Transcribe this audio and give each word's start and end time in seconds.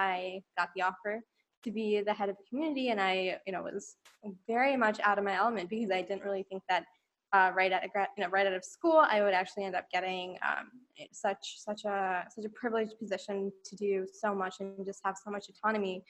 I 0.00 0.42
got 0.56 0.70
the 0.74 0.82
offer 0.82 1.20
to 1.64 1.70
be 1.70 2.00
the 2.00 2.14
head 2.14 2.28
of 2.30 2.36
the 2.36 2.44
community, 2.48 2.88
and 2.88 3.00
I, 3.00 3.38
you 3.46 3.52
know, 3.52 3.62
was 3.62 3.96
very 4.46 4.76
much 4.76 4.98
out 5.00 5.18
of 5.18 5.24
my 5.24 5.36
element 5.36 5.68
because 5.68 5.90
I 5.90 6.02
didn't 6.02 6.24
really 6.24 6.44
think 6.48 6.62
that 6.68 6.84
uh, 7.32 7.52
right 7.54 7.70
at 7.70 7.84
you 8.16 8.24
know 8.24 8.30
right 8.30 8.46
out 8.46 8.52
of 8.54 8.64
school 8.64 8.98
I 9.08 9.22
would 9.22 9.34
actually 9.34 9.64
end 9.64 9.76
up 9.76 9.88
getting 9.90 10.36
um, 10.42 10.66
such 11.12 11.58
such 11.58 11.84
a 11.84 12.24
such 12.34 12.44
a 12.44 12.48
privileged 12.48 12.98
position 12.98 13.52
to 13.64 13.76
do 13.76 14.06
so 14.12 14.34
much 14.34 14.56
and 14.60 14.84
just 14.84 15.00
have 15.04 15.16
so 15.24 15.30
much 15.30 15.46
autonomy. 15.48 16.02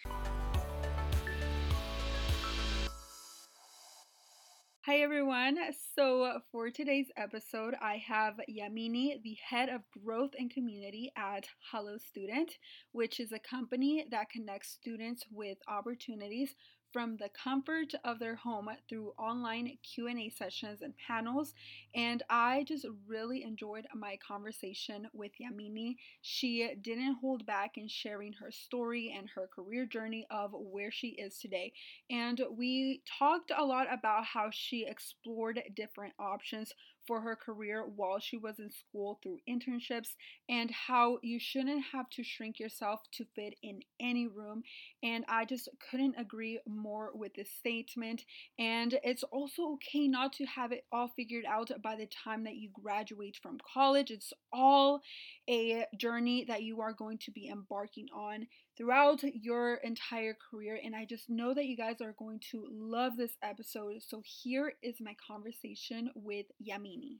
Hi 4.90 5.02
everyone. 5.02 5.56
So 5.94 6.40
for 6.50 6.68
today's 6.68 7.12
episode, 7.16 7.76
I 7.80 8.02
have 8.08 8.40
Yamini, 8.50 9.22
the 9.22 9.36
head 9.48 9.68
of 9.68 9.82
growth 10.04 10.32
and 10.36 10.50
community 10.50 11.12
at 11.16 11.46
Hallo 11.70 11.96
Student, 11.96 12.58
which 12.90 13.20
is 13.20 13.30
a 13.30 13.38
company 13.38 14.04
that 14.10 14.30
connects 14.30 14.70
students 14.70 15.24
with 15.30 15.58
opportunities 15.68 16.56
from 16.92 17.16
the 17.16 17.28
comfort 17.28 17.92
of 18.04 18.18
their 18.18 18.34
home 18.34 18.68
through 18.88 19.12
online 19.18 19.76
Q&A 19.82 20.28
sessions 20.30 20.82
and 20.82 20.94
panels 20.96 21.54
and 21.94 22.22
I 22.28 22.64
just 22.66 22.86
really 23.06 23.42
enjoyed 23.42 23.86
my 23.94 24.18
conversation 24.26 25.08
with 25.12 25.32
Yamini. 25.40 25.96
She 26.22 26.74
didn't 26.80 27.16
hold 27.20 27.46
back 27.46 27.76
in 27.76 27.88
sharing 27.88 28.32
her 28.34 28.50
story 28.50 29.14
and 29.16 29.28
her 29.34 29.48
career 29.48 29.86
journey 29.86 30.26
of 30.30 30.50
where 30.52 30.90
she 30.90 31.08
is 31.08 31.38
today 31.38 31.72
and 32.10 32.40
we 32.56 33.02
talked 33.18 33.52
a 33.56 33.64
lot 33.64 33.86
about 33.92 34.24
how 34.24 34.48
she 34.50 34.86
explored 34.86 35.60
different 35.74 36.14
options 36.18 36.72
for 37.06 37.20
her 37.20 37.36
career 37.36 37.84
while 37.96 38.18
she 38.18 38.36
was 38.36 38.58
in 38.58 38.70
school 38.70 39.18
through 39.22 39.38
internships 39.48 40.14
and 40.48 40.70
how 40.70 41.18
you 41.22 41.38
shouldn't 41.40 41.84
have 41.92 42.08
to 42.10 42.22
shrink 42.22 42.58
yourself 42.58 43.00
to 43.12 43.24
fit 43.34 43.54
in 43.62 43.80
any 43.98 44.26
room. 44.26 44.62
And 45.02 45.24
I 45.28 45.44
just 45.44 45.68
couldn't 45.90 46.16
agree 46.18 46.60
more 46.66 47.10
with 47.14 47.34
this 47.34 47.50
statement. 47.50 48.24
And 48.58 48.98
it's 49.02 49.22
also 49.24 49.72
okay 49.74 50.08
not 50.08 50.32
to 50.34 50.44
have 50.46 50.72
it 50.72 50.84
all 50.92 51.08
figured 51.08 51.44
out 51.44 51.70
by 51.82 51.96
the 51.96 52.06
time 52.06 52.44
that 52.44 52.56
you 52.56 52.70
graduate 52.72 53.38
from 53.42 53.58
college. 53.72 54.10
It's 54.10 54.32
all 54.52 55.00
a 55.48 55.84
journey 55.96 56.44
that 56.48 56.62
you 56.62 56.80
are 56.80 56.92
going 56.92 57.18
to 57.18 57.30
be 57.30 57.48
embarking 57.48 58.06
on 58.14 58.46
throughout 58.76 59.20
your 59.22 59.74
entire 59.76 60.36
career. 60.50 60.80
And 60.82 60.94
I 60.94 61.04
just 61.04 61.28
know 61.28 61.54
that 61.54 61.66
you 61.66 61.76
guys 61.76 62.00
are 62.00 62.14
going 62.18 62.40
to 62.50 62.66
love 62.70 63.16
this 63.16 63.36
episode. 63.42 64.02
So 64.06 64.22
here 64.24 64.72
is 64.82 64.96
my 65.00 65.14
conversation 65.26 66.10
with 66.14 66.46
Yamini. 66.62 67.18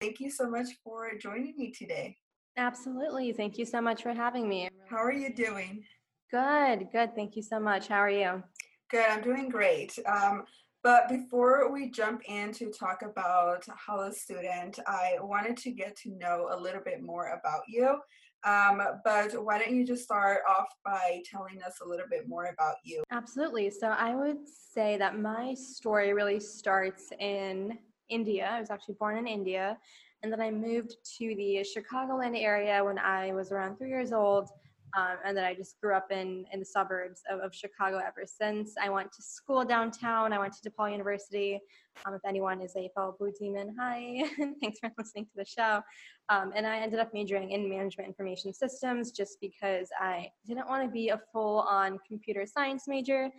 Thank 0.00 0.18
you 0.18 0.30
so 0.30 0.50
much 0.50 0.68
for 0.82 1.12
joining 1.20 1.56
me 1.56 1.70
today. 1.70 2.16
Absolutely. 2.56 3.32
Thank 3.32 3.56
you 3.56 3.64
so 3.64 3.80
much 3.80 4.02
for 4.02 4.12
having 4.12 4.48
me. 4.48 4.68
How 4.90 4.98
are 4.98 5.12
you 5.12 5.32
doing? 5.32 5.84
Good, 6.30 6.88
good. 6.92 7.14
Thank 7.14 7.36
you 7.36 7.42
so 7.42 7.60
much. 7.60 7.88
How 7.88 7.98
are 7.98 8.10
you? 8.10 8.42
Good, 8.90 9.06
I'm 9.08 9.22
doing 9.22 9.48
great. 9.48 9.98
Um, 10.06 10.44
but 10.82 11.08
before 11.08 11.70
we 11.72 11.90
jump 11.90 12.22
in 12.26 12.52
to 12.52 12.70
talk 12.70 13.02
about 13.02 13.64
Hallo 13.86 14.10
Student, 14.10 14.78
I 14.86 15.16
wanted 15.20 15.56
to 15.58 15.70
get 15.70 15.96
to 15.98 16.10
know 16.18 16.48
a 16.52 16.58
little 16.58 16.80
bit 16.84 17.02
more 17.02 17.38
about 17.38 17.62
you. 17.68 17.98
Um, 18.44 18.82
but 19.04 19.44
why 19.44 19.58
don't 19.58 19.74
you 19.74 19.86
just 19.86 20.02
start 20.02 20.40
off 20.48 20.66
by 20.84 21.22
telling 21.30 21.62
us 21.62 21.78
a 21.84 21.88
little 21.88 22.06
bit 22.10 22.28
more 22.28 22.46
about 22.46 22.76
you? 22.82 23.04
Absolutely. 23.12 23.70
So 23.70 23.88
I 23.88 24.16
would 24.16 24.38
say 24.48 24.96
that 24.96 25.16
my 25.16 25.54
story 25.54 26.12
really 26.12 26.40
starts 26.40 27.12
in 27.20 27.78
India. 28.08 28.48
I 28.50 28.58
was 28.58 28.70
actually 28.70 28.96
born 28.98 29.16
in 29.16 29.28
India. 29.28 29.78
And 30.24 30.32
then 30.32 30.40
I 30.40 30.50
moved 30.50 30.96
to 31.18 31.34
the 31.36 31.64
Chicagoland 31.64 32.40
area 32.40 32.84
when 32.84 32.98
I 32.98 33.32
was 33.32 33.52
around 33.52 33.76
three 33.76 33.88
years 33.88 34.12
old. 34.12 34.50
Um, 34.94 35.16
and 35.24 35.36
then 35.36 35.44
I 35.44 35.54
just 35.54 35.80
grew 35.80 35.94
up 35.94 36.10
in, 36.10 36.44
in 36.52 36.60
the 36.60 36.66
suburbs 36.66 37.22
of, 37.30 37.40
of, 37.40 37.54
Chicago 37.54 37.98
ever 37.98 38.26
since. 38.26 38.74
I 38.80 38.90
went 38.90 39.10
to 39.12 39.22
school 39.22 39.64
downtown. 39.64 40.34
I 40.34 40.38
went 40.38 40.52
to 40.54 40.70
DePaul 40.70 40.90
University. 40.90 41.60
Um, 42.04 42.14
if 42.14 42.20
anyone 42.26 42.60
is 42.60 42.76
a 42.76 42.90
fellow 42.94 43.16
Blue 43.18 43.32
Demon, 43.38 43.74
hi, 43.78 44.24
thanks 44.60 44.78
for 44.80 44.90
listening 44.98 45.24
to 45.26 45.30
the 45.36 45.46
show. 45.46 45.80
Um, 46.28 46.52
and 46.54 46.66
I 46.66 46.78
ended 46.78 47.00
up 47.00 47.14
majoring 47.14 47.52
in 47.52 47.70
management 47.70 48.06
information 48.06 48.52
systems 48.52 49.12
just 49.12 49.38
because 49.40 49.88
I 49.98 50.28
didn't 50.46 50.68
want 50.68 50.84
to 50.84 50.90
be 50.90 51.08
a 51.08 51.20
full 51.32 51.60
on 51.60 51.98
computer 52.06 52.44
science 52.46 52.84
major. 52.86 53.30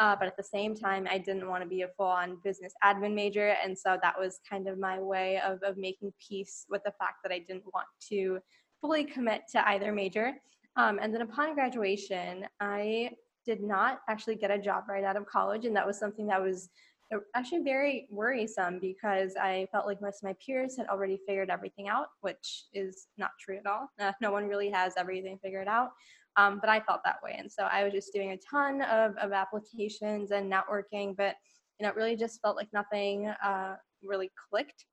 Uh, 0.00 0.16
but 0.18 0.26
at 0.26 0.36
the 0.38 0.42
same 0.42 0.74
time, 0.74 1.06
I 1.10 1.18
didn't 1.18 1.46
want 1.46 1.62
to 1.62 1.68
be 1.68 1.82
a 1.82 1.88
full 1.88 2.06
on 2.06 2.38
business 2.42 2.72
admin 2.82 3.14
major. 3.14 3.54
And 3.62 3.78
so 3.78 3.98
that 4.02 4.18
was 4.18 4.40
kind 4.48 4.66
of 4.66 4.78
my 4.78 4.98
way 4.98 5.40
of, 5.46 5.62
of 5.62 5.76
making 5.76 6.14
peace 6.26 6.64
with 6.70 6.82
the 6.84 6.92
fact 6.92 7.16
that 7.22 7.32
I 7.32 7.38
didn't 7.38 7.64
want 7.74 7.86
to 8.08 8.38
fully 8.80 9.04
commit 9.04 9.42
to 9.52 9.68
either 9.68 9.92
major. 9.92 10.32
Um, 10.76 10.98
and 11.00 11.12
then 11.14 11.22
upon 11.22 11.54
graduation, 11.54 12.46
I 12.60 13.10
did 13.44 13.62
not 13.62 14.00
actually 14.08 14.36
get 14.36 14.50
a 14.50 14.58
job 14.58 14.84
right 14.88 15.04
out 15.04 15.16
of 15.16 15.26
college. 15.26 15.64
And 15.64 15.76
that 15.76 15.86
was 15.86 15.98
something 15.98 16.26
that 16.28 16.40
was 16.40 16.70
uh, 17.14 17.18
actually 17.34 17.62
very 17.62 18.06
worrisome 18.10 18.78
because 18.80 19.34
I 19.36 19.66
felt 19.72 19.86
like 19.86 20.00
most 20.00 20.22
of 20.22 20.28
my 20.28 20.36
peers 20.44 20.76
had 20.76 20.86
already 20.86 21.18
figured 21.26 21.50
everything 21.50 21.88
out, 21.88 22.06
which 22.20 22.64
is 22.72 23.08
not 23.18 23.30
true 23.40 23.58
at 23.58 23.66
all. 23.66 23.88
Uh, 24.00 24.12
no 24.20 24.30
one 24.30 24.46
really 24.46 24.70
has 24.70 24.94
everything 24.96 25.38
figured 25.42 25.68
out. 25.68 25.90
Um, 26.36 26.58
but 26.60 26.70
I 26.70 26.80
felt 26.80 27.00
that 27.04 27.22
way. 27.22 27.36
And 27.38 27.50
so 27.50 27.64
I 27.64 27.84
was 27.84 27.92
just 27.92 28.12
doing 28.14 28.32
a 28.32 28.38
ton 28.38 28.80
of, 28.82 29.16
of 29.18 29.32
applications 29.32 30.30
and 30.30 30.50
networking, 30.50 31.14
but 31.14 31.36
you 31.78 31.84
know, 31.84 31.90
it 31.90 31.96
really 31.96 32.16
just 32.16 32.40
felt 32.40 32.56
like 32.56 32.68
nothing 32.72 33.28
uh, 33.44 33.76
really 34.02 34.30
clicked. 34.50 34.86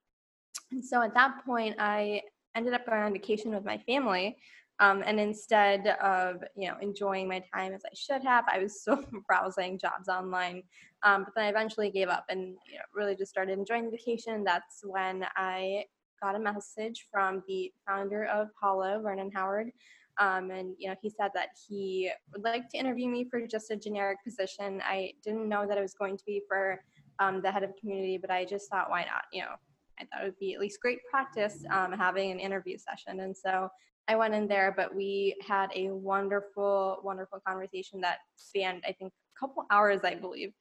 And 0.72 0.84
so 0.84 1.01
at 1.01 1.13
that 1.13 1.45
point, 1.45 1.75
I 1.79 2.23
ended 2.56 2.73
up 2.73 2.85
going 2.85 3.01
on 3.01 3.13
vacation 3.13 3.51
with 3.51 3.63
my 3.63 3.78
family 3.78 4.38
um, 4.79 5.03
and 5.06 5.19
instead 5.19 5.88
of 6.01 6.44
you 6.56 6.67
know 6.67 6.75
enjoying 6.81 7.28
my 7.28 7.44
time 7.53 7.73
as 7.73 7.81
I 7.85 7.94
should 7.94 8.23
have, 8.23 8.45
I 8.51 8.59
was 8.59 8.81
still 8.81 9.03
browsing 9.28 9.78
jobs 9.78 10.07
online. 10.07 10.63
Um, 11.03 11.23
but 11.23 11.34
then 11.35 11.45
I 11.45 11.50
eventually 11.50 11.90
gave 11.91 12.09
up 12.09 12.25
and 12.29 12.57
you 12.67 12.75
know, 12.75 12.84
really 12.94 13.16
just 13.16 13.31
started 13.31 13.57
enjoying 13.57 13.85
the 13.85 13.91
vacation. 13.91 14.44
That's 14.44 14.81
when 14.84 15.25
I 15.35 15.85
got 16.22 16.35
a 16.35 16.39
message 16.39 17.07
from 17.12 17.44
the 17.47 17.72
founder 17.88 18.25
of 18.25 18.50
Hallo, 18.62 19.01
Vernon 19.01 19.31
Howard. 19.34 19.72
Um, 20.19 20.51
and 20.51 20.75
you 20.78 20.89
know 20.89 20.95
he 21.01 21.09
said 21.09 21.31
that 21.34 21.50
he 21.68 22.12
would 22.34 22.44
like 22.44 22.69
to 22.69 22.78
interview 22.78 23.07
me 23.07 23.25
for 23.29 23.45
just 23.47 23.72
a 23.72 23.78
generic 23.78 24.18
position. 24.23 24.81
I 24.85 25.13
didn't 25.23 25.47
know 25.47 25.66
that 25.68 25.78
it 25.78 25.81
was 25.81 25.94
going 25.94 26.18
to 26.18 26.23
be 26.25 26.41
for 26.47 26.81
um, 27.19 27.41
the 27.41 27.51
head 27.51 27.63
of 27.63 27.72
community, 27.79 28.18
but 28.18 28.31
I 28.31 28.45
just 28.45 28.69
thought, 28.69 28.89
why 28.89 29.01
not? 29.01 29.23
You 29.31 29.44
know, 29.44 29.56
I 30.00 30.06
thought 30.06 30.23
it 30.23 30.25
would 30.25 30.39
be 30.39 30.53
at 30.53 30.59
least 30.59 30.81
great 30.81 31.00
practice 31.09 31.63
um, 31.72 31.91
having 31.91 32.31
an 32.31 32.39
interview 32.39 32.78
session. 32.78 33.22
And 33.22 33.35
so 33.35 33.69
I 34.09 34.15
went 34.15 34.33
in 34.33 34.47
there, 34.47 34.73
but 34.75 34.93
we 34.93 35.35
had 35.47 35.69
a 35.75 35.91
wonderful, 35.91 36.99
wonderful 37.03 37.39
conversation 37.47 38.01
that 38.01 38.17
spanned, 38.35 38.83
I 38.87 38.91
think, 38.91 39.13
a 39.13 39.39
couple 39.39 39.65
hours, 39.69 39.99
I 40.03 40.15
believe. 40.15 40.51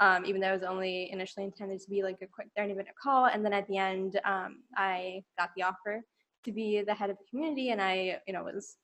Um, 0.00 0.26
even 0.26 0.40
though 0.40 0.50
it 0.50 0.60
was 0.60 0.62
only 0.62 1.10
initially 1.12 1.46
intended 1.46 1.80
to 1.80 1.88
be 1.88 2.02
like 2.02 2.18
a 2.20 2.26
quick 2.26 2.48
30 2.56 2.74
minute 2.74 2.94
call. 3.00 3.26
And 3.26 3.44
then 3.44 3.52
at 3.52 3.66
the 3.68 3.78
end, 3.78 4.20
um, 4.24 4.58
I 4.76 5.22
got 5.38 5.50
the 5.56 5.62
offer 5.62 6.02
to 6.44 6.52
be 6.52 6.82
the 6.82 6.92
head 6.92 7.08
of 7.08 7.16
the 7.16 7.24
community. 7.30 7.70
And 7.70 7.80
I, 7.80 8.18
you 8.26 8.34
know, 8.34 8.42
was 8.42 8.76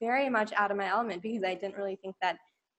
very 0.00 0.28
much 0.28 0.52
out 0.54 0.72
of 0.72 0.76
my 0.76 0.88
element 0.88 1.22
because 1.22 1.44
I 1.44 1.54
didn't 1.54 1.76
really 1.76 1.96
think 2.02 2.16
that 2.20 2.36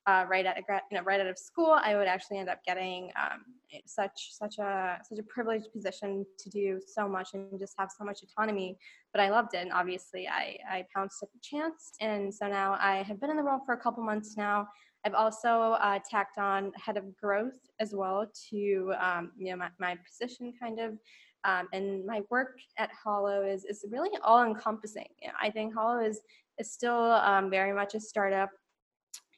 uh, 0.07 0.25
right 0.29 0.45
at 0.45 0.57
you 0.57 0.97
know 0.97 1.03
right 1.03 1.19
out 1.19 1.27
of 1.27 1.37
school, 1.37 1.77
I 1.81 1.95
would 1.95 2.07
actually 2.07 2.37
end 2.37 2.49
up 2.49 2.63
getting 2.65 3.11
um, 3.21 3.41
such 3.85 4.29
such 4.31 4.57
a 4.57 4.97
such 5.07 5.19
a 5.19 5.23
privileged 5.23 5.71
position 5.73 6.25
to 6.39 6.49
do 6.49 6.79
so 6.85 7.07
much 7.07 7.29
and 7.33 7.59
just 7.59 7.73
have 7.77 7.89
so 7.97 8.03
much 8.03 8.21
autonomy. 8.23 8.77
But 9.13 9.21
I 9.21 9.29
loved 9.29 9.53
it, 9.53 9.59
and 9.59 9.71
obviously 9.71 10.27
I 10.27 10.57
I 10.69 10.85
pounced 10.93 11.21
at 11.21 11.29
the 11.31 11.39
chance, 11.41 11.91
and 12.01 12.33
so 12.33 12.47
now 12.47 12.77
I 12.79 13.03
have 13.03 13.19
been 13.19 13.29
in 13.29 13.37
the 13.37 13.43
role 13.43 13.59
for 13.65 13.73
a 13.73 13.77
couple 13.77 14.03
months 14.03 14.35
now. 14.37 14.67
I've 15.05 15.13
also 15.13 15.77
uh, 15.79 15.99
tacked 16.09 16.37
on 16.37 16.71
head 16.75 16.97
of 16.97 17.16
growth 17.16 17.59
as 17.79 17.93
well 17.93 18.29
to 18.49 18.93
um, 18.99 19.31
you 19.37 19.51
know 19.51 19.57
my, 19.57 19.69
my 19.79 19.97
position 20.07 20.53
kind 20.59 20.79
of. 20.79 20.97
Um, 21.45 21.69
and 21.71 22.05
my 22.05 22.19
work 22.29 22.59
at 22.77 22.89
Hallo 23.01 23.45
is, 23.45 23.63
is 23.63 23.85
really 23.89 24.09
all 24.25 24.43
encompassing. 24.43 25.07
You 25.21 25.29
know, 25.29 25.35
I 25.41 25.49
think 25.49 25.73
Hallo 25.73 26.05
is, 26.05 26.19
is 26.57 26.69
still 26.73 27.13
um, 27.13 27.49
very 27.49 27.72
much 27.72 27.95
a 27.95 27.99
startup 28.02 28.49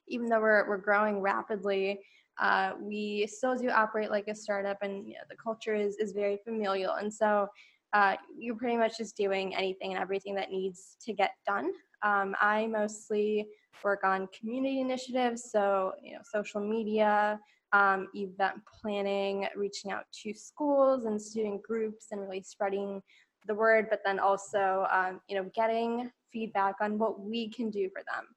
even 0.07 0.27
though 0.27 0.39
we're, 0.39 0.68
we're 0.68 0.77
growing 0.77 1.21
rapidly, 1.21 2.00
uh, 2.39 2.74
we 2.80 3.27
still 3.27 3.56
do 3.56 3.69
operate 3.69 4.09
like 4.09 4.27
a 4.27 4.36
startup 4.36 4.77
and 4.81 5.07
you 5.07 5.13
know, 5.13 5.19
the 5.30 5.36
culture 5.36 5.75
is, 5.75 5.98
is 5.98 6.12
very 6.12 6.39
familial. 6.44 6.95
And 6.95 7.13
so 7.13 7.48
uh, 7.94 8.15
you're 8.38 8.56
pretty 8.56 8.77
much 8.77 8.98
just 8.98 9.18
doing 9.18 9.56
anything 9.56 9.94
and 9.94 10.01
everything 10.01 10.36
that 10.36 10.50
needs 10.50 10.95
to 11.01 11.13
get 11.13 11.31
done. 11.45 11.71
Um, 12.03 12.36
I 12.39 12.68
mostly 12.68 13.48
work 13.83 14.03
on 14.03 14.27
community 14.38 14.80
initiatives, 14.80 15.51
so 15.51 15.94
you 16.01 16.13
know, 16.13 16.19
social 16.24 16.62
media, 16.62 17.39
um, 17.74 18.07
event 18.15 18.56
planning, 18.81 19.48
reaching 19.56 19.92
out 19.92 20.06
to 20.24 20.33
schools 20.33 21.06
and 21.06 21.21
student 21.21 21.62
groups, 21.63 22.07
and 22.12 22.21
really 22.21 22.42
spreading 22.42 23.01
the 23.48 23.56
word. 23.56 23.88
But 23.89 24.01
then 24.06 24.19
also, 24.19 24.88
um, 24.92 25.19
you 25.27 25.36
know, 25.36 25.50
getting 25.56 26.12
feedback 26.31 26.75
on 26.81 26.98
what 26.98 27.19
we 27.19 27.50
can 27.50 27.69
do 27.69 27.89
for 27.89 28.01
them. 28.03 28.27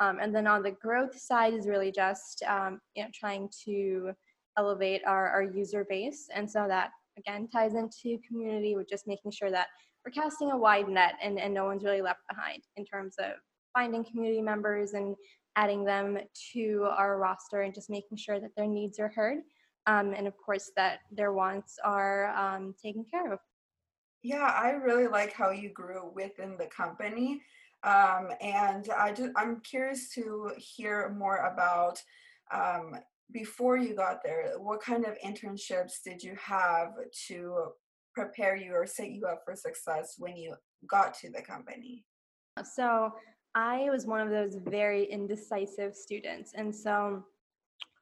Um, 0.00 0.18
and 0.20 0.34
then 0.34 0.46
on 0.46 0.62
the 0.62 0.70
growth 0.70 1.18
side 1.18 1.54
is 1.54 1.68
really 1.68 1.92
just 1.92 2.42
um, 2.44 2.80
you 2.94 3.04
know 3.04 3.10
trying 3.14 3.48
to 3.64 4.12
elevate 4.58 5.02
our, 5.06 5.28
our 5.28 5.42
user 5.42 5.86
base. 5.88 6.28
And 6.34 6.50
so 6.50 6.66
that 6.68 6.90
again 7.18 7.48
ties 7.48 7.74
into 7.74 8.18
community 8.26 8.76
with 8.76 8.88
just 8.88 9.06
making 9.06 9.30
sure 9.30 9.50
that 9.50 9.68
we're 10.04 10.12
casting 10.12 10.50
a 10.50 10.56
wide 10.56 10.88
net 10.88 11.14
and, 11.22 11.38
and 11.38 11.52
no 11.52 11.64
one's 11.64 11.84
really 11.84 12.02
left 12.02 12.20
behind 12.28 12.62
in 12.76 12.84
terms 12.84 13.16
of 13.18 13.32
finding 13.74 14.04
community 14.04 14.40
members 14.40 14.94
and 14.94 15.14
adding 15.56 15.84
them 15.84 16.18
to 16.52 16.86
our 16.96 17.18
roster 17.18 17.62
and 17.62 17.74
just 17.74 17.90
making 17.90 18.16
sure 18.16 18.40
that 18.40 18.50
their 18.56 18.66
needs 18.66 18.98
are 18.98 19.12
heard 19.14 19.38
um, 19.86 20.14
and 20.14 20.26
of 20.26 20.34
course 20.36 20.70
that 20.76 21.00
their 21.10 21.32
wants 21.32 21.78
are 21.84 22.28
um, 22.36 22.74
taken 22.82 23.04
care 23.10 23.32
of 23.32 23.38
yeah 24.22 24.54
i 24.58 24.70
really 24.70 25.06
like 25.06 25.32
how 25.32 25.50
you 25.50 25.70
grew 25.70 26.10
within 26.14 26.56
the 26.58 26.66
company 26.66 27.42
um, 27.84 28.28
and 28.40 28.88
i 28.98 29.12
just 29.12 29.30
i'm 29.36 29.60
curious 29.60 30.12
to 30.12 30.50
hear 30.56 31.14
more 31.16 31.36
about 31.52 32.02
um, 32.52 32.94
before 33.32 33.76
you 33.76 33.94
got 33.94 34.22
there 34.24 34.52
what 34.58 34.82
kind 34.82 35.04
of 35.04 35.16
internships 35.24 36.02
did 36.04 36.22
you 36.22 36.36
have 36.40 36.92
to 37.28 37.68
prepare 38.14 38.56
you 38.56 38.72
or 38.72 38.86
set 38.86 39.10
you 39.10 39.24
up 39.26 39.42
for 39.44 39.54
success 39.54 40.16
when 40.18 40.36
you 40.36 40.54
got 40.88 41.14
to 41.14 41.30
the 41.30 41.42
company 41.42 42.04
so 42.74 43.12
I 43.54 43.90
was 43.90 44.06
one 44.06 44.20
of 44.20 44.30
those 44.30 44.56
very 44.64 45.04
indecisive 45.10 45.94
students. 45.94 46.52
And 46.54 46.74
so, 46.74 47.24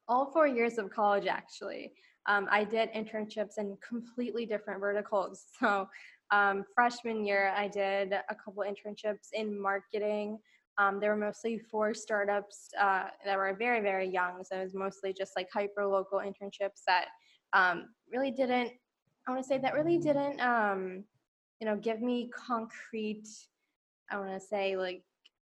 all 0.07 0.31
four 0.31 0.47
years 0.47 0.79
of 0.79 0.91
college, 0.91 1.27
actually, 1.27 1.93
um, 2.29 2.47
I 2.51 2.63
did 2.63 2.93
internships 2.93 3.57
in 3.59 3.77
completely 3.87 4.47
different 4.47 4.81
verticals. 4.81 5.47
So, 5.61 5.89
um, 6.31 6.63
freshman 6.75 7.25
year, 7.25 7.55
I 7.57 7.69
did 7.69 8.13
a 8.13 8.35
couple 8.35 8.63
internships 8.63 9.29
in 9.33 9.59
marketing. 9.61 10.39
Um, 10.77 11.01
they 11.01 11.09
were 11.09 11.17
mostly 11.17 11.59
for 11.59 11.95
startups 11.95 12.69
uh, 12.79 13.05
that 13.25 13.37
were 13.39 13.57
very, 13.59 13.81
very 13.81 14.07
young. 14.07 14.45
So, 14.45 14.57
it 14.57 14.65
was 14.65 14.75
mostly 14.75 15.15
just 15.15 15.33
like 15.37 15.49
hyper 15.53 15.87
local 15.87 16.19
internships 16.19 16.83
that 16.87 17.07
um, 17.55 17.89
really 18.13 18.31
didn't, 18.31 18.73
I 19.27 19.31
want 19.31 19.43
to 19.43 19.49
say, 19.49 19.59
that 19.59 19.73
really 19.73 19.99
didn't, 19.99 20.39
um, 20.41 21.05
you 21.61 21.67
know, 21.67 21.77
give 21.77 22.03
me 22.03 22.31
concrete, 22.35 23.27
I 24.11 24.19
want 24.19 24.31
to 24.31 24.41
say, 24.47 24.77
like, 24.77 25.03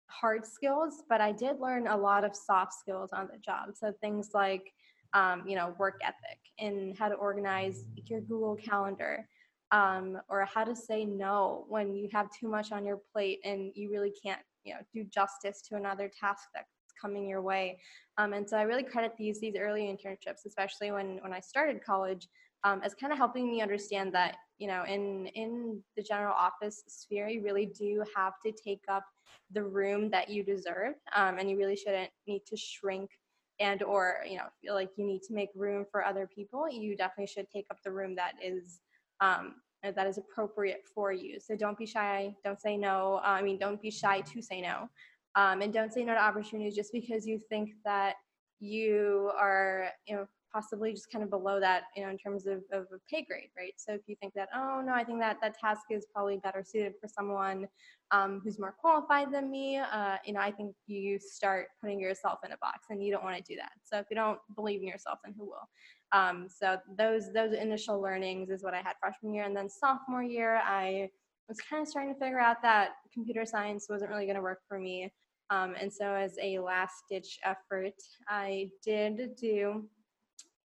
hard 0.06 0.44
skills, 0.44 1.04
but 1.08 1.20
I 1.20 1.32
did 1.32 1.60
learn 1.60 1.86
a 1.86 1.96
lot 1.96 2.24
of 2.24 2.34
soft 2.36 2.74
skills 2.74 3.10
on 3.12 3.28
the 3.32 3.38
job. 3.38 3.70
So 3.74 3.92
things 4.00 4.30
like, 4.34 4.72
um, 5.14 5.44
you 5.46 5.56
know, 5.56 5.74
work 5.78 6.00
ethic 6.02 6.38
and 6.58 6.96
how 6.98 7.08
to 7.08 7.14
organize 7.14 7.84
your 8.06 8.20
Google 8.20 8.56
Calendar, 8.56 9.26
um, 9.70 10.18
or 10.28 10.44
how 10.44 10.64
to 10.64 10.76
say 10.76 11.04
no 11.04 11.64
when 11.68 11.94
you 11.94 12.08
have 12.12 12.28
too 12.30 12.48
much 12.48 12.72
on 12.72 12.84
your 12.84 13.00
plate 13.12 13.40
and 13.44 13.72
you 13.74 13.90
really 13.90 14.12
can't, 14.22 14.40
you 14.64 14.74
know, 14.74 14.80
do 14.92 15.04
justice 15.04 15.62
to 15.62 15.76
another 15.76 16.10
task 16.20 16.48
that's 16.54 16.68
coming 17.00 17.28
your 17.28 17.42
way. 17.42 17.78
Um, 18.18 18.32
and 18.32 18.48
so 18.48 18.56
I 18.56 18.62
really 18.62 18.82
credit 18.82 19.12
these 19.18 19.40
these 19.40 19.56
early 19.58 19.82
internships, 19.82 20.46
especially 20.46 20.90
when 20.92 21.18
when 21.22 21.32
I 21.32 21.40
started 21.40 21.84
college, 21.84 22.28
um, 22.64 22.80
as 22.82 22.94
kind 22.94 23.12
of 23.12 23.18
helping 23.18 23.50
me 23.50 23.60
understand 23.62 24.12
that 24.14 24.36
you 24.58 24.66
know 24.66 24.84
in 24.84 25.26
in 25.28 25.82
the 25.96 26.02
general 26.02 26.34
office 26.34 26.82
sphere 26.88 27.28
you 27.28 27.42
really 27.42 27.66
do 27.66 28.04
have 28.16 28.34
to 28.44 28.52
take 28.52 28.82
up 28.88 29.04
the 29.50 29.62
room 29.62 30.10
that 30.10 30.28
you 30.28 30.42
deserve 30.42 30.94
um, 31.14 31.38
and 31.38 31.50
you 31.50 31.56
really 31.56 31.76
shouldn't 31.76 32.10
need 32.26 32.42
to 32.46 32.56
shrink 32.56 33.10
and 33.60 33.82
or 33.82 34.16
you 34.28 34.36
know 34.36 34.46
feel 34.60 34.74
like 34.74 34.90
you 34.96 35.06
need 35.06 35.22
to 35.22 35.34
make 35.34 35.50
room 35.54 35.84
for 35.90 36.04
other 36.04 36.26
people 36.26 36.68
you 36.68 36.96
definitely 36.96 37.26
should 37.26 37.48
take 37.50 37.66
up 37.70 37.78
the 37.84 37.90
room 37.90 38.14
that 38.14 38.32
is 38.42 38.80
um, 39.20 39.54
that 39.82 40.06
is 40.06 40.18
appropriate 40.18 40.82
for 40.94 41.12
you. 41.12 41.38
So 41.38 41.54
don't 41.56 41.76
be 41.78 41.86
shy 41.86 42.34
don't 42.44 42.60
say 42.60 42.76
no 42.76 43.20
uh, 43.24 43.28
i 43.28 43.42
mean 43.42 43.58
don't 43.58 43.80
be 43.80 43.90
shy 43.90 44.20
to 44.22 44.42
say 44.42 44.60
no 44.60 44.88
um, 45.36 45.62
and 45.62 45.72
don't 45.72 45.92
say 45.92 46.04
no 46.04 46.14
to 46.14 46.20
opportunities 46.20 46.74
just 46.74 46.92
because 46.92 47.26
you 47.26 47.40
think 47.48 47.70
that 47.84 48.14
you 48.60 49.30
are 49.38 49.88
you 50.06 50.16
know 50.16 50.26
possibly 50.54 50.92
just 50.92 51.10
kind 51.10 51.24
of 51.24 51.30
below 51.30 51.58
that, 51.58 51.84
you 51.96 52.04
know, 52.04 52.10
in 52.10 52.16
terms 52.16 52.46
of, 52.46 52.62
of 52.72 52.86
a 52.92 52.98
pay 53.10 53.24
grade, 53.28 53.48
right? 53.58 53.74
So 53.76 53.92
if 53.92 54.02
you 54.06 54.14
think 54.20 54.34
that, 54.34 54.48
oh 54.54 54.80
no, 54.84 54.92
I 54.92 55.02
think 55.02 55.18
that 55.20 55.38
that 55.42 55.58
task 55.58 55.82
is 55.90 56.06
probably 56.14 56.38
better 56.38 56.62
suited 56.64 56.94
for 57.00 57.08
someone 57.08 57.66
um, 58.12 58.40
who's 58.44 58.60
more 58.60 58.74
qualified 58.80 59.32
than 59.32 59.50
me, 59.50 59.78
uh, 59.78 60.16
you 60.24 60.32
know, 60.32 60.40
I 60.40 60.52
think 60.52 60.74
you 60.86 61.18
start 61.18 61.68
putting 61.80 61.98
yourself 61.98 62.38
in 62.44 62.52
a 62.52 62.56
box, 62.58 62.86
and 62.90 63.02
you 63.02 63.12
don't 63.12 63.24
want 63.24 63.36
to 63.36 63.42
do 63.42 63.56
that. 63.56 63.72
So 63.82 63.98
if 63.98 64.06
you 64.10 64.14
don't 64.14 64.38
believe 64.54 64.80
in 64.80 64.86
yourself, 64.86 65.18
then 65.24 65.34
who 65.36 65.46
will? 65.46 65.68
Um, 66.12 66.46
so 66.48 66.78
those 66.96 67.32
those 67.32 67.52
initial 67.52 68.00
learnings 68.00 68.50
is 68.50 68.62
what 68.62 68.74
I 68.74 68.78
had 68.78 68.94
freshman 69.00 69.34
year, 69.34 69.44
and 69.44 69.56
then 69.56 69.68
sophomore 69.68 70.22
year, 70.22 70.60
I 70.64 71.10
was 71.48 71.58
kind 71.60 71.82
of 71.82 71.88
starting 71.88 72.14
to 72.14 72.20
figure 72.20 72.38
out 72.38 72.62
that 72.62 72.90
computer 73.12 73.44
science 73.44 73.86
wasn't 73.90 74.10
really 74.10 74.26
going 74.26 74.36
to 74.36 74.42
work 74.42 74.60
for 74.68 74.78
me. 74.78 75.12
Um, 75.50 75.74
and 75.78 75.92
so, 75.92 76.06
as 76.06 76.36
a 76.40 76.58
last 76.58 77.04
ditch 77.10 77.38
effort, 77.44 77.94
I 78.28 78.70
did 78.84 79.36
do 79.36 79.84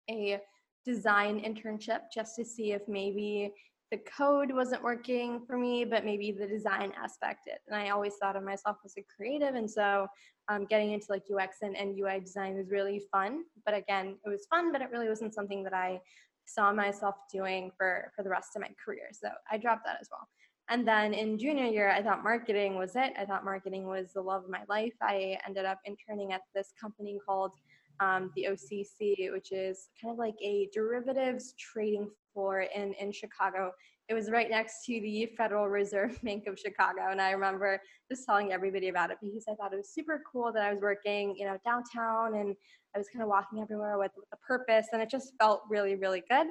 a 0.10 0.40
design 0.86 1.40
internship 1.40 2.02
just 2.14 2.36
to 2.36 2.46
see 2.46 2.72
if 2.72 2.82
maybe 2.88 3.52
the 3.92 3.98
code 3.98 4.52
wasn't 4.52 4.84
working 4.84 5.42
for 5.46 5.58
me, 5.58 5.86
but 5.86 6.06
maybe 6.06 6.32
the 6.32 6.48
design 6.48 6.92
aspect 7.02 7.46
did. 7.46 7.58
And 7.68 7.76
I 7.76 7.90
always 7.90 8.16
thought 8.16 8.36
of 8.36 8.44
myself 8.44 8.78
as 8.84 8.94
a 8.98 9.06
creative. 9.16 9.56
And 9.56 9.70
so 9.70 10.08
um, 10.50 10.66
getting 10.66 10.92
into 10.92 11.06
like 11.10 11.24
UX 11.32 11.58
and, 11.62 11.78
and 11.78 11.98
UI 11.98 12.20
design 12.20 12.56
was 12.56 12.70
really 12.70 13.02
fun. 13.12 13.44
But 13.64 13.76
again, 13.76 14.18
it 14.26 14.30
was 14.30 14.48
fun, 14.50 14.72
but 14.72 14.82
it 14.82 14.90
really 14.92 15.08
wasn't 15.08 15.36
something 15.36 15.64
that 15.64 15.74
I 15.74 16.00
saw 16.46 16.74
myself 16.74 17.16
doing 17.32 17.72
for, 17.78 18.12
for 18.16 18.24
the 18.24 18.30
rest 18.30 18.50
of 18.56 18.62
my 18.62 18.70
career. 18.84 19.10
So 19.12 19.30
I 19.52 19.58
dropped 19.58 19.86
that 19.86 19.98
as 20.02 20.08
well. 20.12 20.28
And 20.68 20.88
then 20.88 21.14
in 21.14 21.38
junior 21.38 21.66
year, 21.66 21.92
I 21.92 22.02
thought 22.02 22.24
marketing 22.24 22.76
was 22.76 22.96
it. 22.96 23.14
I 23.20 23.26
thought 23.26 23.46
marketing 23.46 23.86
was 23.86 24.14
the 24.14 24.22
love 24.22 24.44
of 24.44 24.50
my 24.50 24.64
life. 24.68 24.96
I 25.00 25.38
ended 25.46 25.66
up 25.66 25.80
interning 25.86 26.34
at 26.34 26.42
this 26.56 26.74
company 26.80 27.20
called 27.24 27.52
um, 28.00 28.32
the 28.36 28.48
OCC, 28.50 29.32
which 29.32 29.52
is 29.52 29.90
kind 30.02 30.12
of 30.12 30.18
like 30.18 30.36
a 30.44 30.70
derivatives 30.74 31.54
trading 31.58 32.10
floor 32.34 32.62
in, 32.62 32.94
in 32.94 33.12
Chicago. 33.12 33.72
It 34.08 34.14
was 34.14 34.30
right 34.30 34.50
next 34.50 34.86
to 34.86 35.02
the 35.02 35.28
Federal 35.38 35.68
Reserve 35.68 36.22
Bank 36.24 36.48
of 36.48 36.60
Chicago. 36.60 37.10
And 37.10 37.22
I 37.22 37.32
remember 37.32 37.82
just 38.10 38.26
telling 38.26 38.52
everybody 38.52 38.90
about 38.90 39.12
it 39.12 39.18
because 39.22 39.46
I 39.50 39.56
thought 39.56 39.74
it 39.74 39.78
was 39.78 39.90
super 39.90 40.22
cool 40.32 40.52
that 40.54 40.64
I 40.64 40.72
was 40.72 40.82
working, 40.82 41.36
you 41.38 41.46
know, 41.46 41.58
downtown 41.66 42.36
and 42.36 42.56
I 42.96 43.00
was 43.00 43.08
kind 43.10 43.24
of 43.24 43.30
walking 43.30 43.62
everywhere 43.62 43.98
with, 43.98 44.12
with 44.16 44.28
a 44.34 44.38
purpose. 44.38 44.88
And 44.94 45.02
it 45.02 45.10
just 45.10 45.34
felt 45.40 45.64
really, 45.70 45.96
really 45.96 46.24
good. 46.30 46.48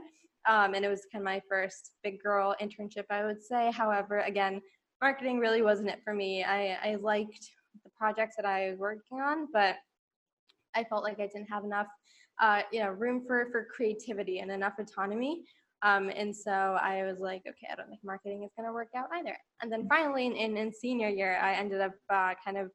Um, 0.46 0.74
and 0.74 0.84
it 0.84 0.88
was 0.88 1.06
kind 1.10 1.22
of 1.22 1.24
my 1.24 1.40
first 1.48 1.92
big 2.02 2.22
girl 2.22 2.54
internship, 2.60 3.04
I 3.10 3.24
would 3.24 3.42
say. 3.42 3.70
However, 3.72 4.18
again, 4.18 4.60
marketing 5.00 5.38
really 5.38 5.62
wasn't 5.62 5.88
it 5.88 6.00
for 6.04 6.12
me. 6.12 6.44
I, 6.44 6.78
I 6.82 6.96
liked 6.96 7.50
the 7.82 7.90
projects 7.96 8.36
that 8.36 8.44
I 8.44 8.70
was 8.70 8.78
working 8.78 9.20
on, 9.20 9.48
but 9.52 9.76
I 10.74 10.84
felt 10.84 11.04
like 11.04 11.20
I 11.20 11.26
didn't 11.26 11.50
have 11.50 11.64
enough, 11.64 11.88
uh, 12.40 12.62
you 12.72 12.80
know, 12.80 12.90
room 12.90 13.24
for 13.26 13.48
for 13.50 13.66
creativity 13.74 14.40
and 14.40 14.50
enough 14.50 14.74
autonomy. 14.78 15.44
Um, 15.82 16.10
and 16.16 16.34
so 16.34 16.50
I 16.50 17.02
was 17.04 17.18
like, 17.20 17.42
okay, 17.46 17.68
I 17.70 17.74
don't 17.74 17.88
think 17.88 18.00
marketing 18.02 18.42
is 18.42 18.50
going 18.56 18.66
to 18.66 18.72
work 18.72 18.88
out 18.96 19.08
either. 19.12 19.36
And 19.60 19.70
then 19.70 19.86
finally, 19.86 20.26
in, 20.26 20.56
in 20.56 20.72
senior 20.72 21.08
year, 21.08 21.38
I 21.42 21.54
ended 21.54 21.82
up 21.82 21.92
uh, 22.08 22.32
kind 22.42 22.56
of 22.56 22.70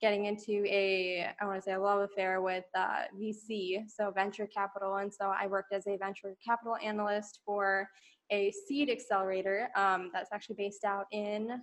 getting 0.00 0.26
into 0.26 0.64
a, 0.66 1.28
I 1.40 1.44
want 1.44 1.58
to 1.58 1.62
say, 1.62 1.72
a 1.72 1.80
love 1.80 2.00
affair 2.00 2.40
with 2.40 2.64
uh, 2.76 3.04
VC, 3.20 3.82
so 3.88 4.12
venture 4.12 4.46
capital. 4.46 4.96
And 4.96 5.12
so 5.12 5.32
I 5.36 5.48
worked 5.48 5.72
as 5.72 5.86
a 5.88 5.96
venture 5.96 6.34
capital 6.44 6.76
analyst 6.82 7.40
for 7.44 7.88
a 8.30 8.52
seed 8.66 8.90
accelerator 8.90 9.68
um, 9.76 10.10
that's 10.12 10.30
actually 10.32 10.56
based 10.56 10.84
out 10.84 11.06
in 11.10 11.60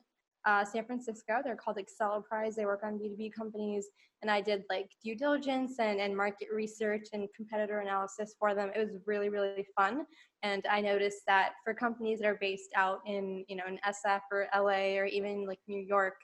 uh, 0.49 0.65
San 0.65 0.83
Francisco. 0.83 1.41
They're 1.43 1.55
called 1.55 1.77
Acceleprise. 1.77 2.55
They 2.55 2.65
work 2.65 2.81
on 2.83 2.97
B2B 2.97 3.31
companies. 3.33 3.85
And 4.23 4.31
I 4.31 4.41
did 4.41 4.63
like 4.67 4.89
due 5.03 5.15
diligence 5.15 5.75
and, 5.79 5.99
and 5.99 6.17
market 6.17 6.47
research 6.51 7.09
and 7.13 7.27
competitor 7.35 7.79
analysis 7.81 8.33
for 8.39 8.55
them. 8.55 8.71
It 8.75 8.79
was 8.79 8.97
really, 9.05 9.29
really 9.29 9.67
fun. 9.77 10.07
And 10.41 10.65
I 10.67 10.81
noticed 10.81 11.21
that 11.27 11.51
for 11.63 11.75
companies 11.75 12.19
that 12.19 12.27
are 12.27 12.39
based 12.41 12.71
out 12.75 13.01
in, 13.05 13.45
you 13.47 13.57
know, 13.57 13.63
in 13.67 13.79
SF 13.87 14.21
or 14.31 14.47
LA 14.55 14.97
or 14.97 15.05
even 15.05 15.45
like 15.45 15.59
New 15.67 15.81
York, 15.81 16.15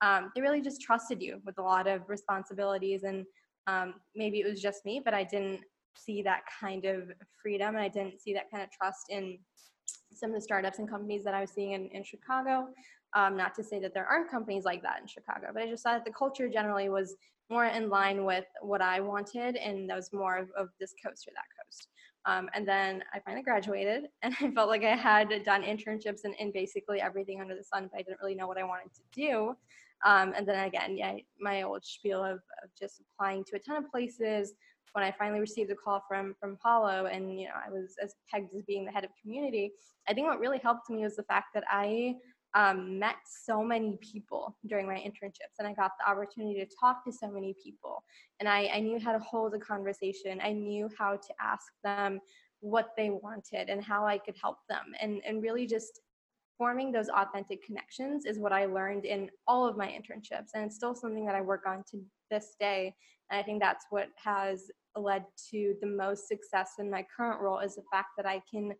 um, 0.00 0.32
they 0.34 0.40
really 0.40 0.62
just 0.62 0.80
trusted 0.80 1.20
you 1.20 1.42
with 1.44 1.58
a 1.58 1.62
lot 1.62 1.86
of 1.86 2.08
responsibilities. 2.08 3.02
And 3.02 3.26
um, 3.66 3.94
maybe 4.16 4.40
it 4.40 4.48
was 4.48 4.62
just 4.62 4.86
me, 4.86 5.02
but 5.04 5.12
I 5.12 5.24
didn't 5.24 5.60
see 5.94 6.22
that 6.22 6.40
kind 6.58 6.86
of 6.86 7.10
freedom 7.40 7.74
and 7.74 7.84
I 7.84 7.88
didn't 7.88 8.20
see 8.22 8.32
that 8.32 8.50
kind 8.50 8.62
of 8.62 8.70
trust 8.70 9.10
in 9.10 9.38
some 10.14 10.30
of 10.30 10.36
the 10.36 10.40
startups 10.40 10.78
and 10.78 10.88
companies 10.88 11.22
that 11.24 11.34
I 11.34 11.40
was 11.42 11.50
seeing 11.50 11.72
in, 11.72 11.88
in 11.88 12.02
Chicago. 12.02 12.68
Um, 13.16 13.36
not 13.36 13.54
to 13.54 13.62
say 13.62 13.78
that 13.78 13.94
there 13.94 14.06
aren't 14.06 14.28
companies 14.28 14.64
like 14.64 14.82
that 14.82 15.00
in 15.00 15.06
Chicago, 15.06 15.48
but 15.54 15.62
I 15.62 15.68
just 15.68 15.84
thought 15.84 15.92
that 15.92 16.04
the 16.04 16.12
culture 16.12 16.48
generally 16.48 16.88
was 16.88 17.14
more 17.50 17.66
in 17.66 17.88
line 17.88 18.24
with 18.24 18.46
what 18.60 18.82
I 18.82 19.00
wanted, 19.00 19.56
and 19.56 19.88
that 19.88 19.96
was 19.96 20.12
more 20.12 20.36
of, 20.36 20.50
of 20.58 20.68
this 20.80 20.94
coast 21.04 21.28
or 21.28 21.32
that 21.32 21.44
coast. 21.64 21.88
Um, 22.26 22.48
and 22.54 22.66
then 22.66 23.04
I 23.12 23.20
finally 23.20 23.42
graduated, 23.42 24.08
and 24.22 24.34
I 24.40 24.50
felt 24.50 24.68
like 24.68 24.84
I 24.84 24.96
had 24.96 25.28
done 25.44 25.62
internships 25.62 26.24
in, 26.24 26.34
in 26.34 26.52
basically 26.52 27.00
everything 27.00 27.40
under 27.40 27.54
the 27.54 27.64
sun, 27.64 27.88
but 27.92 28.00
I 28.00 28.02
didn't 28.02 28.20
really 28.20 28.34
know 28.34 28.46
what 28.46 28.58
I 28.58 28.64
wanted 28.64 28.92
to 28.94 29.02
do. 29.12 29.56
Um, 30.04 30.34
and 30.36 30.46
then 30.46 30.66
again, 30.66 30.96
yeah, 30.96 31.14
my 31.40 31.62
old 31.62 31.84
spiel 31.84 32.22
of, 32.22 32.38
of 32.62 32.70
just 32.78 33.00
applying 33.00 33.44
to 33.44 33.56
a 33.56 33.58
ton 33.58 33.76
of 33.76 33.90
places. 33.90 34.54
When 34.92 35.02
I 35.02 35.10
finally 35.10 35.40
received 35.40 35.72
a 35.72 35.74
call 35.74 36.04
from 36.08 36.36
from 36.38 36.56
Hallo, 36.62 37.06
and 37.06 37.40
you 37.40 37.48
know, 37.48 37.54
I 37.66 37.68
was 37.68 37.96
as 38.00 38.14
pegged 38.30 38.54
as 38.54 38.62
being 38.62 38.84
the 38.84 38.92
head 38.92 39.02
of 39.02 39.10
community. 39.20 39.72
I 40.08 40.14
think 40.14 40.28
what 40.28 40.38
really 40.38 40.58
helped 40.58 40.88
me 40.88 41.02
was 41.02 41.16
the 41.16 41.24
fact 41.24 41.46
that 41.54 41.64
I 41.68 42.14
um, 42.54 42.98
met 42.98 43.16
so 43.26 43.62
many 43.64 43.98
people 44.00 44.56
during 44.66 44.86
my 44.86 44.94
internships 44.94 45.58
and 45.58 45.66
I 45.66 45.72
got 45.72 45.92
the 45.98 46.08
opportunity 46.08 46.64
to 46.64 46.76
talk 46.80 47.04
to 47.04 47.12
so 47.12 47.28
many 47.28 47.54
people. 47.62 48.02
And 48.38 48.48
I, 48.48 48.70
I 48.72 48.80
knew 48.80 48.98
how 49.00 49.12
to 49.12 49.18
hold 49.18 49.54
a 49.54 49.58
conversation. 49.58 50.40
I 50.42 50.52
knew 50.52 50.88
how 50.96 51.16
to 51.16 51.34
ask 51.40 51.66
them 51.82 52.20
what 52.60 52.90
they 52.96 53.10
wanted 53.10 53.68
and 53.68 53.82
how 53.82 54.06
I 54.06 54.18
could 54.18 54.36
help 54.40 54.58
them 54.68 54.92
and, 55.00 55.20
and 55.26 55.42
really 55.42 55.66
just 55.66 56.00
forming 56.56 56.92
those 56.92 57.08
authentic 57.08 57.64
connections 57.64 58.24
is 58.24 58.38
what 58.38 58.52
I 58.52 58.66
learned 58.66 59.04
in 59.04 59.28
all 59.48 59.66
of 59.66 59.76
my 59.76 59.88
internships. 59.88 60.50
And 60.54 60.64
it's 60.64 60.76
still 60.76 60.94
something 60.94 61.26
that 61.26 61.34
I 61.34 61.40
work 61.40 61.64
on 61.66 61.82
to 61.90 62.00
this 62.30 62.54
day. 62.60 62.94
And 63.30 63.40
I 63.40 63.42
think 63.42 63.60
that's 63.60 63.86
what 63.90 64.08
has 64.22 64.70
led 64.96 65.24
to 65.50 65.74
the 65.80 65.88
most 65.88 66.28
success 66.28 66.74
in 66.78 66.90
my 66.90 67.04
current 67.14 67.40
role 67.40 67.58
is 67.58 67.74
the 67.74 67.82
fact 67.90 68.10
that 68.16 68.26
I 68.26 68.40
can 68.48 68.72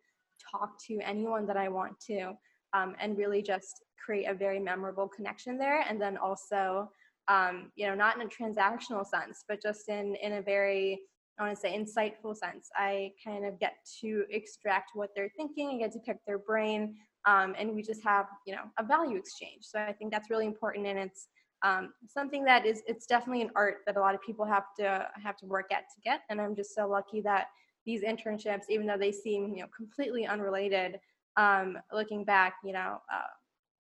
talk 0.50 0.78
to 0.86 1.00
anyone 1.00 1.46
that 1.46 1.56
I 1.56 1.68
want 1.68 1.98
to 2.06 2.34
um, 2.74 2.94
and 3.00 3.16
really 3.16 3.42
just 3.42 3.82
create 4.04 4.26
a 4.26 4.34
very 4.34 4.58
memorable 4.58 5.08
connection 5.08 5.56
there. 5.56 5.84
And 5.88 6.00
then 6.00 6.16
also, 6.18 6.90
um, 7.28 7.70
you 7.76 7.86
know, 7.86 7.94
not 7.94 8.16
in 8.16 8.22
a 8.22 8.28
transactional 8.28 9.06
sense, 9.06 9.44
but 9.48 9.62
just 9.62 9.88
in, 9.88 10.16
in 10.16 10.34
a 10.34 10.42
very, 10.42 11.00
I 11.38 11.44
want 11.44 11.54
to 11.54 11.60
say, 11.60 11.76
insightful 11.76 12.36
sense. 12.36 12.68
I 12.76 13.12
kind 13.24 13.46
of 13.46 13.58
get 13.58 13.74
to 14.00 14.24
extract 14.30 14.90
what 14.94 15.10
they're 15.14 15.32
thinking 15.36 15.70
and 15.70 15.80
get 15.80 15.92
to 15.92 15.98
pick 16.00 16.18
their 16.26 16.38
brain. 16.38 16.96
Um, 17.26 17.54
and 17.58 17.74
we 17.74 17.82
just 17.82 18.02
have, 18.04 18.26
you 18.46 18.54
know, 18.54 18.64
a 18.78 18.84
value 18.84 19.16
exchange. 19.16 19.62
So 19.62 19.78
I 19.80 19.92
think 19.92 20.12
that's 20.12 20.28
really 20.28 20.46
important. 20.46 20.86
And 20.86 20.98
it's 20.98 21.28
um, 21.64 21.94
something 22.06 22.44
that 22.44 22.66
is, 22.66 22.82
it's 22.86 23.06
definitely 23.06 23.40
an 23.42 23.50
art 23.56 23.78
that 23.86 23.96
a 23.96 24.00
lot 24.00 24.14
of 24.14 24.20
people 24.20 24.44
have 24.44 24.64
to 24.78 25.08
have 25.22 25.36
to 25.38 25.46
work 25.46 25.72
at 25.72 25.84
to 25.94 26.00
get. 26.04 26.20
And 26.28 26.40
I'm 26.40 26.54
just 26.54 26.74
so 26.74 26.86
lucky 26.86 27.22
that 27.22 27.46
these 27.86 28.02
internships, 28.02 28.64
even 28.68 28.86
though 28.86 28.98
they 28.98 29.12
seem, 29.12 29.54
you 29.54 29.62
know, 29.62 29.68
completely 29.74 30.26
unrelated, 30.26 31.00
um, 31.36 31.78
looking 31.92 32.24
back, 32.24 32.54
you 32.64 32.72
know, 32.72 32.98
uh, 33.12 33.32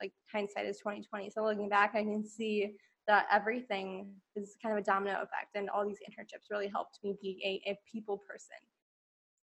like 0.01 0.13
hindsight 0.33 0.67
is 0.67 0.79
2020. 0.79 1.31
So 1.31 1.45
looking 1.45 1.69
back, 1.69 1.93
I 1.95 2.03
can 2.03 2.25
see 2.27 2.75
that 3.07 3.27
everything 3.33 4.13
is 4.37 4.57
kind 4.63 4.77
of 4.77 4.83
a 4.83 4.85
domino 4.85 5.17
effect, 5.17 5.55
and 5.55 5.69
all 5.69 5.87
these 5.87 5.99
internships 5.99 6.51
really 6.51 6.69
helped 6.69 6.99
me 7.03 7.17
be 7.21 7.41
a, 7.45 7.71
a 7.71 7.79
people 7.91 8.19
person. 8.29 8.57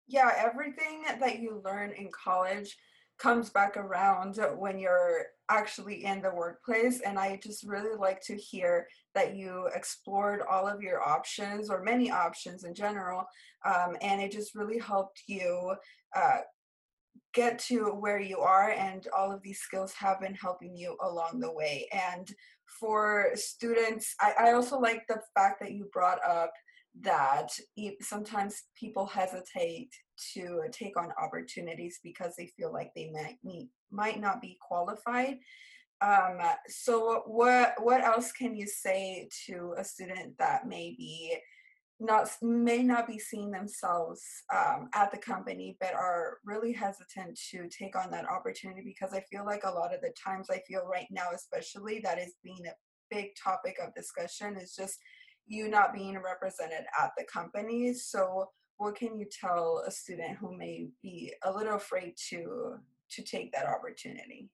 Yeah, 0.07 0.33
everything 0.37 1.05
that 1.21 1.41
you 1.41 1.61
learn 1.65 1.93
in 1.93 2.09
college 2.11 2.77
comes 3.19 3.51
back 3.51 3.77
around 3.77 4.39
when 4.57 4.79
you're 4.79 5.27
actually 5.49 6.05
in 6.05 6.23
the 6.23 6.31
workplace 6.31 7.01
and 7.01 7.19
i 7.19 7.39
just 7.43 7.65
really 7.67 7.97
like 7.97 8.21
to 8.21 8.37
hear 8.37 8.87
that 9.15 9.35
you 9.35 9.69
explored 9.75 10.41
all 10.49 10.69
of 10.69 10.81
your 10.81 11.03
options 11.03 11.69
or 11.69 11.83
many 11.83 12.11
options 12.11 12.65
in 12.65 12.75
general 12.75 13.25
um, 13.65 13.97
and 14.03 14.21
it 14.21 14.31
just 14.31 14.55
really 14.55 14.79
helped 14.79 15.23
you 15.27 15.75
uh, 16.15 16.39
get 17.35 17.59
to 17.59 17.87
where 17.87 18.21
you 18.21 18.39
are 18.39 18.71
and 18.71 19.07
all 19.17 19.33
of 19.33 19.43
these 19.43 19.61
skills 19.61 19.93
have 19.95 20.21
been 20.21 20.35
helping 20.35 20.77
you 20.77 20.97
along 21.03 21.41
the 21.41 21.53
way 21.53 21.89
and 21.93 22.35
for 22.81 23.31
students 23.35 24.15
I, 24.21 24.33
I 24.39 24.53
also 24.53 24.79
like 24.79 25.03
the 25.09 25.21
fact 25.35 25.61
that 25.61 25.73
you 25.73 25.89
brought 25.93 26.19
up 26.25 26.53
that 27.03 27.49
sometimes 28.01 28.63
people 28.79 29.07
hesitate 29.07 29.91
to 30.35 30.63
take 30.73 30.97
on 30.97 31.13
opportunities 31.23 32.01
because 32.03 32.35
they 32.37 32.47
feel 32.57 32.73
like 32.73 32.93
they 32.95 33.11
might 33.13 33.39
meet, 33.45 33.69
might 33.91 34.21
not 34.21 34.41
be 34.41 34.59
qualified. 34.61 35.39
Um, 36.01 36.39
so 36.69 37.23
what 37.27 37.75
what 37.79 38.03
else 38.03 38.31
can 38.31 38.55
you 38.55 38.67
say 38.67 39.29
to 39.47 39.75
a 39.77 39.85
student 39.85 40.39
that 40.39 40.69
may 40.69 40.95
be 40.97 41.37
not 42.01 42.31
may 42.41 42.83
not 42.83 43.09
be 43.09 43.19
seeing 43.19 43.51
themselves 43.51 44.23
um, 44.55 44.89
at 44.95 45.11
the 45.11 45.19
company 45.19 45.77
but 45.81 45.95
are 45.95 46.39
really 46.45 46.73
hesitant 46.73 47.37
to 47.51 47.69
take 47.69 47.97
on 47.97 48.09
that 48.11 48.29
opportunity 48.31 48.83
because 48.85 49.13
i 49.13 49.21
feel 49.31 49.45
like 49.45 49.65
a 49.65 49.71
lot 49.71 49.93
of 49.93 50.01
the 50.01 50.13
times 50.25 50.49
i 50.49 50.61
feel 50.69 50.87
right 50.87 51.09
now 51.11 51.27
especially 51.35 51.99
that 51.99 52.19
is 52.19 52.35
being 52.45 52.65
a 52.67 52.75
big 53.11 53.31
topic 53.43 53.77
of 53.83 53.93
discussion 53.95 54.57
is 54.57 54.75
just 54.77 54.99
you 55.49 55.69
not 55.69 55.95
being 55.95 56.19
represented 56.19 56.85
at 57.01 57.11
the 57.17 57.25
company. 57.25 57.95
So 57.95 58.51
what 58.77 58.95
can 58.95 59.19
you 59.19 59.27
tell 59.27 59.83
a 59.87 59.91
student 59.91 60.37
who 60.39 60.57
may 60.57 60.89
be 61.03 61.33
a 61.43 61.53
little 61.53 61.77
afraid 61.77 62.15
to 62.31 62.77
to 63.11 63.23
take 63.23 63.51
that 63.53 63.67
opportunity? 63.67 64.51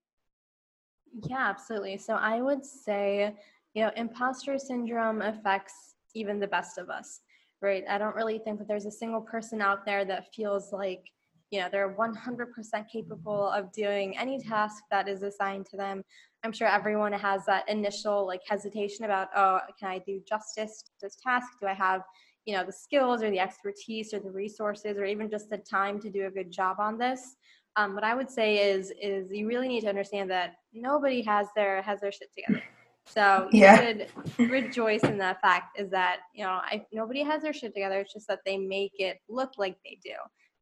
Yeah, 1.28 1.48
absolutely. 1.48 1.96
So 1.98 2.14
I 2.14 2.40
would 2.40 2.64
say, 2.64 3.34
you 3.74 3.82
know, 3.82 3.90
imposter 3.96 4.58
syndrome 4.58 5.22
affects 5.22 5.96
even 6.14 6.38
the 6.38 6.46
best 6.46 6.78
of 6.78 6.88
us, 6.88 7.20
right? 7.64 7.84
I 7.88 7.98
don't 7.98 8.14
really 8.14 8.38
think 8.38 8.58
that 8.58 8.68
there's 8.68 8.86
a 8.86 8.90
single 8.90 9.22
person 9.22 9.60
out 9.60 9.84
there 9.84 10.04
that 10.04 10.32
feels 10.34 10.72
like, 10.72 11.02
you 11.50 11.60
know, 11.60 11.68
they're 11.72 11.96
100% 11.96 12.88
capable 12.92 13.48
of 13.48 13.72
doing 13.72 14.16
any 14.16 14.38
task 14.38 14.84
that 14.90 15.08
is 15.08 15.22
assigned 15.22 15.66
to 15.66 15.76
them. 15.76 16.02
I'm 16.44 16.52
sure 16.52 16.68
everyone 16.68 17.12
has 17.14 17.46
that 17.46 17.68
initial 17.68 18.26
like 18.26 18.42
hesitation 18.46 19.06
about, 19.06 19.28
oh, 19.34 19.60
can 19.80 19.88
I 19.88 19.98
do 19.98 20.20
justice 20.28 20.82
to 20.82 20.90
this 21.00 21.16
task? 21.16 21.48
Do 21.60 21.66
I 21.66 21.74
have, 21.74 22.02
you 22.44 22.54
know, 22.54 22.64
the 22.64 22.72
skills 22.72 23.22
or 23.22 23.30
the 23.30 23.40
expertise 23.40 24.12
or 24.12 24.20
the 24.20 24.30
resources 24.30 24.98
or 24.98 25.06
even 25.06 25.30
just 25.30 25.48
the 25.48 25.58
time 25.58 25.98
to 26.00 26.10
do 26.10 26.26
a 26.26 26.30
good 26.30 26.50
job 26.52 26.76
on 26.78 26.98
this? 26.98 27.36
Um, 27.76 27.94
what 27.94 28.04
I 28.04 28.14
would 28.14 28.30
say 28.30 28.70
is 28.70 28.92
is 29.00 29.32
you 29.32 29.48
really 29.48 29.66
need 29.66 29.80
to 29.80 29.88
understand 29.88 30.30
that 30.30 30.56
nobody 30.72 31.22
has 31.22 31.48
their 31.56 31.82
has 31.82 32.00
their 32.00 32.12
shit 32.12 32.28
together. 32.34 32.62
So 33.06 33.48
you 33.52 33.60
yeah. 33.60 33.80
should 33.80 34.08
rejoice 34.38 35.02
in 35.02 35.18
that 35.18 35.40
fact 35.40 35.78
is 35.78 35.90
that 35.90 36.20
you 36.34 36.44
know 36.44 36.50
I, 36.50 36.86
nobody 36.92 37.22
has 37.22 37.42
their 37.42 37.52
shit 37.52 37.74
together. 37.74 38.00
It's 38.00 38.12
just 38.12 38.28
that 38.28 38.40
they 38.46 38.56
make 38.56 38.92
it 38.98 39.18
look 39.28 39.52
like 39.58 39.76
they 39.84 39.98
do, 40.02 40.14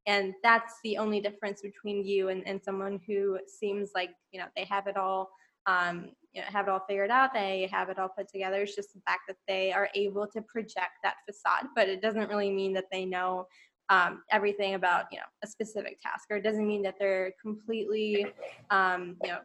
and 0.06 0.34
that's 0.42 0.74
the 0.82 0.98
only 0.98 1.20
difference 1.20 1.62
between 1.62 2.04
you 2.04 2.28
and, 2.28 2.46
and 2.46 2.60
someone 2.62 3.00
who 3.06 3.38
seems 3.46 3.90
like 3.94 4.10
you 4.32 4.40
know 4.40 4.46
they 4.56 4.64
have 4.64 4.86
it 4.86 4.96
all 4.96 5.30
um, 5.66 6.10
you 6.32 6.40
know, 6.40 6.46
have 6.48 6.66
it 6.66 6.70
all 6.70 6.84
figured 6.88 7.10
out. 7.10 7.32
They 7.32 7.68
have 7.70 7.88
it 7.88 7.98
all 7.98 8.08
put 8.08 8.28
together. 8.28 8.62
It's 8.62 8.74
just 8.74 8.94
the 8.94 9.00
fact 9.06 9.22
that 9.28 9.36
they 9.46 9.72
are 9.72 9.88
able 9.94 10.26
to 10.28 10.42
project 10.42 10.98
that 11.02 11.16
facade, 11.26 11.68
but 11.76 11.88
it 11.88 12.02
doesn't 12.02 12.28
really 12.28 12.50
mean 12.50 12.72
that 12.74 12.86
they 12.90 13.04
know 13.04 13.46
um, 13.88 14.22
everything 14.30 14.74
about 14.74 15.06
you 15.10 15.18
know 15.18 15.24
a 15.42 15.46
specific 15.46 16.00
task, 16.00 16.24
or 16.30 16.36
it 16.36 16.42
doesn't 16.42 16.66
mean 16.66 16.82
that 16.82 16.94
they're 16.98 17.32
completely 17.40 18.26
um, 18.70 19.16
you 19.22 19.30
know 19.30 19.38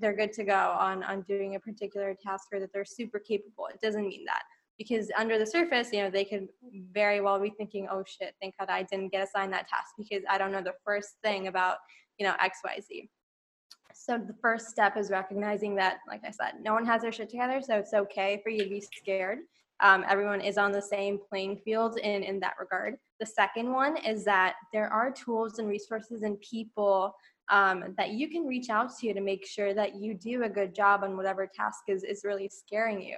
they're 0.00 0.16
good 0.16 0.32
to 0.32 0.44
go 0.44 0.76
on 0.78 1.02
on 1.04 1.22
doing 1.22 1.54
a 1.54 1.60
particular 1.60 2.16
task, 2.20 2.48
or 2.52 2.60
that 2.60 2.72
they're 2.72 2.84
super 2.84 3.18
capable. 3.18 3.66
It 3.72 3.80
doesn't 3.80 4.06
mean 4.06 4.24
that 4.26 4.42
because 4.78 5.10
under 5.16 5.38
the 5.38 5.46
surface, 5.46 5.90
you 5.92 6.02
know, 6.02 6.10
they 6.10 6.24
could 6.24 6.48
very 6.92 7.20
well 7.20 7.38
be 7.38 7.50
thinking, 7.50 7.88
"Oh 7.90 8.04
shit, 8.06 8.34
thank 8.40 8.56
God 8.58 8.68
I 8.70 8.82
didn't 8.82 9.12
get 9.12 9.22
assigned 9.22 9.52
that 9.52 9.68
task 9.68 9.94
because 9.98 10.22
I 10.28 10.38
don't 10.38 10.52
know 10.52 10.62
the 10.62 10.74
first 10.84 11.16
thing 11.22 11.48
about 11.48 11.78
you 12.18 12.26
know 12.26 12.34
X 12.40 12.60
Y 12.64 12.80
Z." 12.80 13.10
So 13.94 14.18
the 14.18 14.34
first 14.40 14.68
step 14.68 14.96
is 14.96 15.10
recognizing 15.10 15.74
that, 15.76 15.98
like 16.08 16.22
I 16.26 16.30
said, 16.30 16.54
no 16.62 16.72
one 16.72 16.86
has 16.86 17.02
their 17.02 17.12
shit 17.12 17.28
together, 17.28 17.60
so 17.62 17.76
it's 17.76 17.94
okay 17.94 18.40
for 18.42 18.50
you 18.50 18.64
to 18.64 18.68
be 18.68 18.80
scared. 18.80 19.40
Um, 19.82 20.04
everyone 20.08 20.40
is 20.40 20.58
on 20.58 20.72
the 20.72 20.80
same 20.80 21.18
playing 21.28 21.58
field 21.58 21.98
in 21.98 22.22
in 22.22 22.40
that 22.40 22.54
regard. 22.58 22.96
The 23.20 23.26
second 23.26 23.72
one 23.72 23.96
is 23.96 24.24
that 24.24 24.54
there 24.72 24.88
are 24.88 25.12
tools 25.12 25.58
and 25.58 25.68
resources 25.68 26.22
and 26.22 26.40
people 26.40 27.14
um, 27.50 27.94
that 27.98 28.10
you 28.10 28.28
can 28.28 28.46
reach 28.46 28.70
out 28.70 28.96
to 28.98 29.12
to 29.12 29.20
make 29.20 29.44
sure 29.46 29.74
that 29.74 29.96
you 29.96 30.14
do 30.14 30.44
a 30.44 30.48
good 30.48 30.74
job 30.74 31.02
on 31.02 31.16
whatever 31.16 31.46
task 31.46 31.80
is 31.88 32.04
is 32.04 32.22
really 32.24 32.48
scaring 32.48 33.02
you, 33.02 33.16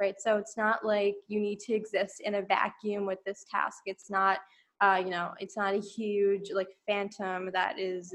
right? 0.00 0.16
So 0.18 0.36
it's 0.38 0.56
not 0.56 0.84
like 0.84 1.16
you 1.28 1.38
need 1.40 1.60
to 1.60 1.74
exist 1.74 2.20
in 2.24 2.36
a 2.36 2.42
vacuum 2.42 3.06
with 3.06 3.18
this 3.24 3.44
task. 3.50 3.78
It's 3.86 4.10
not 4.10 4.38
uh, 4.80 5.00
you 5.02 5.10
know, 5.10 5.32
it's 5.38 5.56
not 5.56 5.74
a 5.74 5.80
huge 5.80 6.50
like 6.52 6.68
phantom 6.86 7.50
that 7.52 7.78
is 7.78 8.14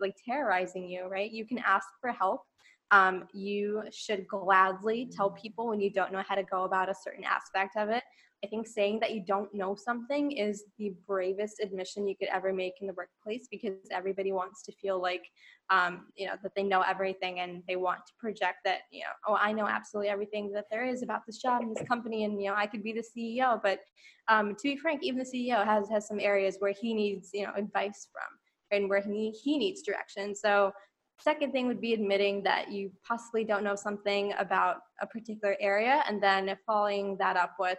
like 0.00 0.14
terrorizing 0.24 0.88
you, 0.88 1.06
right? 1.06 1.30
You 1.30 1.46
can 1.46 1.58
ask 1.58 1.86
for 2.00 2.12
help. 2.12 2.42
Um, 2.90 3.28
you 3.32 3.82
should 3.92 4.26
gladly 4.26 5.10
tell 5.14 5.30
people 5.30 5.68
when 5.68 5.80
you 5.80 5.90
don't 5.90 6.12
know 6.12 6.22
how 6.26 6.34
to 6.34 6.42
go 6.42 6.64
about 6.64 6.88
a 6.88 6.94
certain 6.94 7.24
aspect 7.24 7.76
of 7.76 7.90
it. 7.90 8.02
I 8.44 8.46
think 8.46 8.68
saying 8.68 9.00
that 9.00 9.12
you 9.12 9.20
don't 9.26 9.52
know 9.52 9.74
something 9.74 10.30
is 10.30 10.64
the 10.78 10.94
bravest 11.08 11.60
admission 11.60 12.06
you 12.06 12.14
could 12.16 12.28
ever 12.28 12.52
make 12.52 12.74
in 12.80 12.86
the 12.86 12.92
workplace 12.92 13.48
because 13.50 13.72
everybody 13.90 14.30
wants 14.30 14.62
to 14.62 14.72
feel 14.72 15.02
like, 15.02 15.24
um, 15.70 16.06
you 16.16 16.26
know, 16.26 16.34
that 16.44 16.54
they 16.54 16.62
know 16.62 16.82
everything 16.82 17.40
and 17.40 17.64
they 17.66 17.74
want 17.74 18.06
to 18.06 18.12
project 18.20 18.58
that, 18.64 18.82
you 18.92 19.00
know, 19.00 19.10
oh, 19.26 19.36
I 19.40 19.50
know 19.52 19.66
absolutely 19.66 20.08
everything 20.08 20.52
that 20.52 20.66
there 20.70 20.86
is 20.86 21.02
about 21.02 21.26
this 21.26 21.38
job 21.38 21.62
and 21.62 21.74
this 21.74 21.86
company, 21.88 22.24
and 22.24 22.40
you 22.40 22.48
know, 22.48 22.54
I 22.56 22.66
could 22.66 22.84
be 22.84 22.92
the 22.92 23.02
CEO. 23.02 23.60
But 23.60 23.80
um, 24.28 24.54
to 24.54 24.62
be 24.62 24.76
frank, 24.76 25.02
even 25.02 25.18
the 25.18 25.24
CEO 25.24 25.64
has 25.64 25.88
has 25.88 26.06
some 26.06 26.20
areas 26.20 26.56
where 26.60 26.72
he 26.72 26.94
needs, 26.94 27.30
you 27.34 27.44
know, 27.44 27.52
advice 27.56 28.06
from 28.12 28.38
and 28.70 28.88
where 28.88 29.00
he 29.00 29.30
he 29.30 29.58
needs 29.58 29.82
direction. 29.82 30.34
So 30.34 30.72
Second 31.20 31.52
thing 31.52 31.66
would 31.66 31.80
be 31.80 31.94
admitting 31.94 32.42
that 32.44 32.70
you 32.70 32.92
possibly 33.06 33.44
don't 33.44 33.64
know 33.64 33.74
something 33.74 34.32
about 34.38 34.78
a 35.02 35.06
particular 35.06 35.56
area 35.60 36.02
and 36.08 36.22
then 36.22 36.56
following 36.64 37.16
that 37.18 37.36
up 37.36 37.56
with 37.58 37.78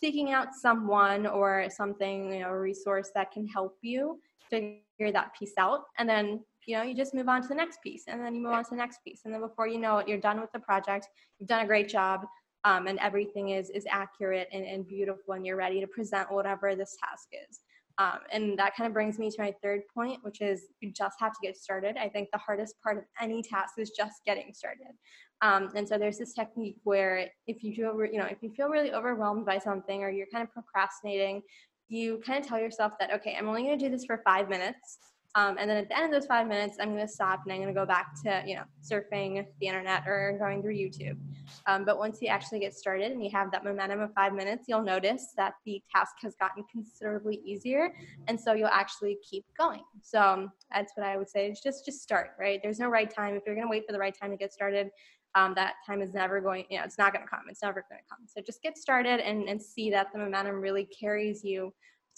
seeking 0.00 0.32
out 0.32 0.54
someone 0.54 1.26
or 1.26 1.66
something, 1.70 2.32
you 2.32 2.40
know, 2.40 2.50
a 2.50 2.58
resource 2.58 3.10
that 3.14 3.30
can 3.30 3.46
help 3.46 3.76
you 3.82 4.20
figure 4.48 5.12
that 5.12 5.32
piece 5.38 5.52
out. 5.58 5.82
And 5.98 6.08
then, 6.08 6.40
you 6.66 6.76
know, 6.76 6.82
you 6.82 6.94
just 6.94 7.14
move 7.14 7.28
on 7.28 7.42
to 7.42 7.48
the 7.48 7.54
next 7.54 7.82
piece 7.82 8.04
and 8.08 8.22
then 8.22 8.34
you 8.34 8.42
move 8.42 8.52
on 8.52 8.64
to 8.64 8.70
the 8.70 8.76
next 8.76 9.04
piece. 9.04 9.22
And 9.24 9.34
then 9.34 9.40
before 9.40 9.66
you 9.66 9.78
know 9.78 9.98
it, 9.98 10.08
you're 10.08 10.18
done 10.18 10.40
with 10.40 10.52
the 10.52 10.60
project. 10.60 11.08
You've 11.38 11.48
done 11.48 11.64
a 11.64 11.66
great 11.66 11.88
job. 11.88 12.26
Um, 12.64 12.88
and 12.88 12.98
everything 12.98 13.50
is 13.50 13.70
is 13.70 13.86
accurate 13.88 14.48
and, 14.52 14.64
and 14.64 14.86
beautiful 14.86 15.34
and 15.34 15.46
you're 15.46 15.56
ready 15.56 15.80
to 15.80 15.86
present 15.86 16.30
whatever 16.32 16.74
this 16.74 16.96
task 16.98 17.28
is. 17.48 17.60
Um, 17.98 18.20
and 18.32 18.56
that 18.58 18.76
kind 18.76 18.86
of 18.86 18.94
brings 18.94 19.18
me 19.18 19.28
to 19.28 19.36
my 19.42 19.52
third 19.60 19.82
point, 19.92 20.20
which 20.22 20.40
is 20.40 20.66
you 20.80 20.92
just 20.92 21.16
have 21.18 21.32
to 21.32 21.38
get 21.42 21.56
started. 21.56 21.96
I 21.96 22.08
think 22.08 22.28
the 22.32 22.38
hardest 22.38 22.80
part 22.80 22.96
of 22.96 23.04
any 23.20 23.42
task 23.42 23.74
is 23.76 23.90
just 23.90 24.24
getting 24.24 24.54
started. 24.54 24.94
Um, 25.42 25.70
and 25.74 25.88
so 25.88 25.98
there's 25.98 26.18
this 26.18 26.32
technique 26.32 26.76
where 26.84 27.28
if 27.46 27.62
you 27.62 27.74
feel, 27.74 28.04
you 28.04 28.18
know, 28.18 28.26
if 28.26 28.38
you 28.40 28.50
feel 28.50 28.68
really 28.68 28.92
overwhelmed 28.92 29.46
by 29.46 29.58
something 29.58 30.02
or 30.02 30.10
you're 30.10 30.26
kind 30.32 30.42
of 30.42 30.52
procrastinating, 30.52 31.42
you 31.88 32.22
kind 32.24 32.42
of 32.42 32.48
tell 32.48 32.58
yourself 32.60 32.92
that, 33.00 33.12
okay, 33.14 33.34
I'm 33.36 33.48
only 33.48 33.62
going 33.64 33.78
to 33.78 33.84
do 33.84 33.90
this 33.90 34.04
for 34.04 34.20
five 34.24 34.48
minutes. 34.48 34.98
Um, 35.34 35.56
and 35.58 35.68
then 35.68 35.76
at 35.76 35.88
the 35.88 35.96
end 35.96 36.06
of 36.06 36.10
those 36.10 36.26
five 36.26 36.46
minutes, 36.46 36.78
I'm 36.80 36.94
going 36.94 37.06
to 37.06 37.12
stop 37.12 37.42
and 37.44 37.52
I'm 37.52 37.60
going 37.60 37.72
to 37.72 37.78
go 37.78 37.86
back 37.86 38.20
to, 38.22 38.42
you 38.46 38.56
know, 38.56 38.64
surfing 38.82 39.46
the 39.60 39.66
internet 39.66 40.04
or 40.06 40.36
going 40.38 40.62
through 40.62 40.74
YouTube. 40.74 41.18
Um, 41.66 41.84
but 41.84 41.98
once 41.98 42.18
you 42.20 42.28
actually 42.28 42.60
get 42.60 42.74
started 42.74 43.12
and 43.12 43.22
you 43.22 43.30
have 43.30 43.50
that 43.52 43.62
momentum 43.62 44.00
of 44.00 44.12
five 44.14 44.32
minutes, 44.32 44.64
you'll 44.68 44.82
notice 44.82 45.32
that 45.36 45.54
the 45.64 45.82
task 45.94 46.14
has 46.22 46.34
gotten 46.36 46.64
considerably 46.70 47.40
easier. 47.44 47.94
And 48.26 48.40
so 48.40 48.54
you'll 48.54 48.68
actually 48.68 49.18
keep 49.28 49.44
going. 49.56 49.82
So 50.02 50.20
um, 50.20 50.52
that's 50.74 50.92
what 50.96 51.06
I 51.06 51.16
would 51.16 51.28
say 51.28 51.50
is 51.50 51.60
just, 51.60 51.84
just 51.84 52.02
start, 52.02 52.30
right? 52.38 52.60
There's 52.62 52.78
no 52.78 52.88
right 52.88 53.12
time. 53.12 53.34
If 53.34 53.42
you're 53.46 53.54
going 53.54 53.66
to 53.66 53.70
wait 53.70 53.86
for 53.86 53.92
the 53.92 53.98
right 53.98 54.16
time 54.18 54.30
to 54.30 54.36
get 54.36 54.52
started, 54.52 54.90
um, 55.34 55.54
that 55.54 55.74
time 55.86 56.00
is 56.00 56.14
never 56.14 56.40
going, 56.40 56.64
you 56.70 56.78
know, 56.78 56.84
it's 56.84 56.98
not 56.98 57.12
going 57.12 57.24
to 57.24 57.28
come. 57.28 57.42
It's 57.48 57.62
never 57.62 57.84
going 57.88 58.00
to 58.00 58.08
come. 58.08 58.26
So 58.26 58.40
just 58.40 58.62
get 58.62 58.78
started 58.78 59.20
and, 59.20 59.48
and 59.48 59.60
see 59.60 59.90
that 59.90 60.10
the 60.12 60.18
momentum 60.18 60.60
really 60.60 60.84
carries 60.86 61.44
you 61.44 61.72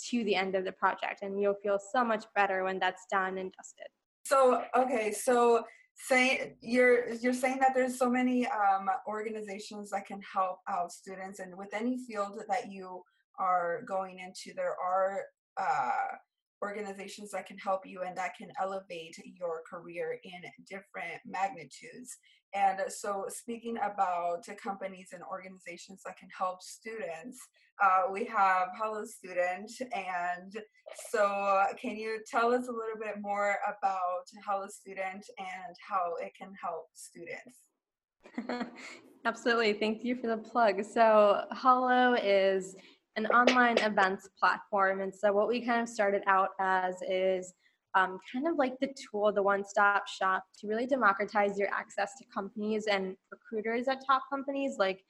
to 0.08 0.24
the 0.24 0.34
end 0.34 0.54
of 0.54 0.64
the 0.64 0.72
project 0.72 1.22
and 1.22 1.40
you'll 1.40 1.54
feel 1.62 1.78
so 1.92 2.04
much 2.04 2.24
better 2.34 2.64
when 2.64 2.78
that's 2.78 3.06
done 3.10 3.38
and 3.38 3.52
dusted. 3.52 3.88
So 4.24 4.62
okay 4.76 5.12
so 5.12 5.64
say 5.96 6.56
you're 6.60 7.12
you're 7.14 7.34
saying 7.34 7.58
that 7.60 7.74
there's 7.74 7.98
so 7.98 8.08
many 8.08 8.46
um, 8.46 8.88
organizations 9.06 9.90
that 9.90 10.06
can 10.06 10.20
help 10.22 10.58
out 10.68 10.92
students 10.92 11.40
and 11.40 11.56
with 11.56 11.74
any 11.74 11.98
field 12.06 12.40
that 12.48 12.70
you 12.70 13.02
are 13.38 13.82
going 13.86 14.18
into 14.18 14.54
there 14.54 14.76
are 14.82 15.22
uh, 15.56 16.16
organizations 16.62 17.30
that 17.30 17.46
can 17.46 17.58
help 17.58 17.86
you 17.86 18.02
and 18.02 18.16
that 18.16 18.36
can 18.36 18.48
elevate 18.60 19.16
your 19.38 19.62
career 19.70 20.18
in 20.24 20.42
different 20.68 21.20
magnitudes 21.24 22.18
and 22.54 22.80
so, 22.88 23.26
speaking 23.28 23.76
about 23.76 24.44
companies 24.62 25.10
and 25.12 25.22
organizations 25.30 26.02
that 26.04 26.16
can 26.18 26.28
help 26.36 26.62
students, 26.62 27.38
uh, 27.82 28.10
we 28.12 28.24
have 28.24 28.68
Hallo 28.80 29.04
Student. 29.04 29.70
And 29.94 30.52
so, 31.10 31.64
can 31.80 31.96
you 31.96 32.18
tell 32.28 32.52
us 32.52 32.66
a 32.66 32.72
little 32.72 32.98
bit 33.00 33.20
more 33.20 33.56
about 33.66 34.24
Hallo 34.44 34.66
Student 34.68 35.24
and 35.38 35.76
how 35.88 36.14
it 36.20 36.32
can 36.36 36.52
help 36.60 36.86
students? 36.94 38.70
Absolutely. 39.24 39.74
Thank 39.74 40.02
you 40.02 40.16
for 40.16 40.26
the 40.26 40.36
plug. 40.36 40.82
So, 40.84 41.44
Hallo 41.52 42.14
is 42.14 42.74
an 43.16 43.26
online 43.26 43.78
events 43.78 44.28
platform. 44.38 45.00
And 45.00 45.14
so, 45.14 45.32
what 45.32 45.48
we 45.48 45.60
kind 45.60 45.82
of 45.82 45.88
started 45.88 46.22
out 46.26 46.50
as 46.60 46.94
is 47.08 47.52
um, 47.94 48.18
kind 48.32 48.46
of 48.46 48.56
like 48.56 48.78
the 48.80 48.94
tool, 49.10 49.32
the 49.32 49.42
one 49.42 49.64
stop 49.64 50.06
shop 50.06 50.44
to 50.60 50.68
really 50.68 50.86
democratize 50.86 51.58
your 51.58 51.68
access 51.72 52.12
to 52.18 52.24
companies 52.32 52.86
and 52.86 53.16
recruiters 53.32 53.88
at 53.88 54.04
top 54.06 54.22
companies 54.30 54.76
like 54.78 55.02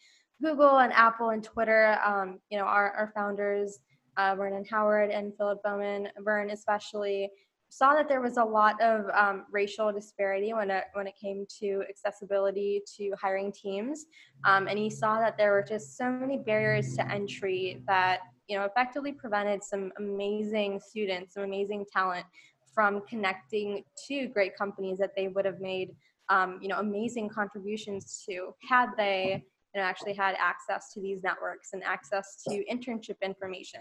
Google 0.43 0.79
and 0.79 0.93
Apple 0.93 1.31
and 1.31 1.45
Twitter. 1.45 1.99
Um, 2.05 2.39
you 2.51 2.59
know, 2.59 2.65
our, 2.65 2.91
our 2.93 3.13
founders, 3.15 3.79
uh, 4.17 4.35
Vernon 4.35 4.65
Howard 4.71 5.11
and 5.11 5.37
Philip 5.37 5.63
Bowman, 5.63 6.09
Vern 6.21 6.51
especially, 6.51 7.31
saw 7.71 7.95
that 7.95 8.09
there 8.09 8.21
was 8.21 8.37
a 8.37 8.45
lot 8.45 8.81
of 8.83 9.09
um, 9.15 9.47
racial 9.51 9.93
disparity 9.93 10.53
when 10.53 10.71
it 10.71 10.85
when 10.93 11.07
it 11.07 11.15
came 11.19 11.47
to 11.61 11.83
accessibility 11.89 12.83
to 12.97 13.13
hiring 13.21 13.53
teams, 13.53 14.07
um, 14.45 14.67
and 14.67 14.79
he 14.79 14.91
saw 14.91 15.21
that 15.21 15.39
there 15.39 15.53
were 15.53 15.65
just 15.67 15.97
so 15.97 16.11
many 16.11 16.37
barriers 16.37 16.95
to 16.97 17.11
entry 17.11 17.83
that 17.87 18.21
you 18.49 18.59
know 18.59 18.65
effectively 18.65 19.13
prevented 19.13 19.63
some 19.63 19.93
amazing 19.99 20.81
students, 20.81 21.35
some 21.35 21.45
amazing 21.45 21.87
talent 21.93 22.27
from 22.75 23.03
connecting 23.09 23.85
to 24.09 24.27
great 24.29 24.57
companies 24.57 24.99
that 24.99 25.15
they 25.17 25.29
would 25.29 25.45
have 25.45 25.61
made 25.61 25.95
um, 26.29 26.59
you 26.61 26.69
know 26.69 26.79
amazing 26.79 27.29
contributions 27.29 28.25
to 28.29 28.53
had 28.69 28.89
they 28.97 29.45
you 29.75 29.81
know 29.81 29.87
actually 29.87 30.15
had 30.15 30.35
access 30.41 30.93
to 30.93 31.01
these 31.01 31.23
networks 31.23 31.69
and 31.73 31.85
access 31.85 32.43
to 32.43 32.65
internship 32.71 33.17
information 33.23 33.81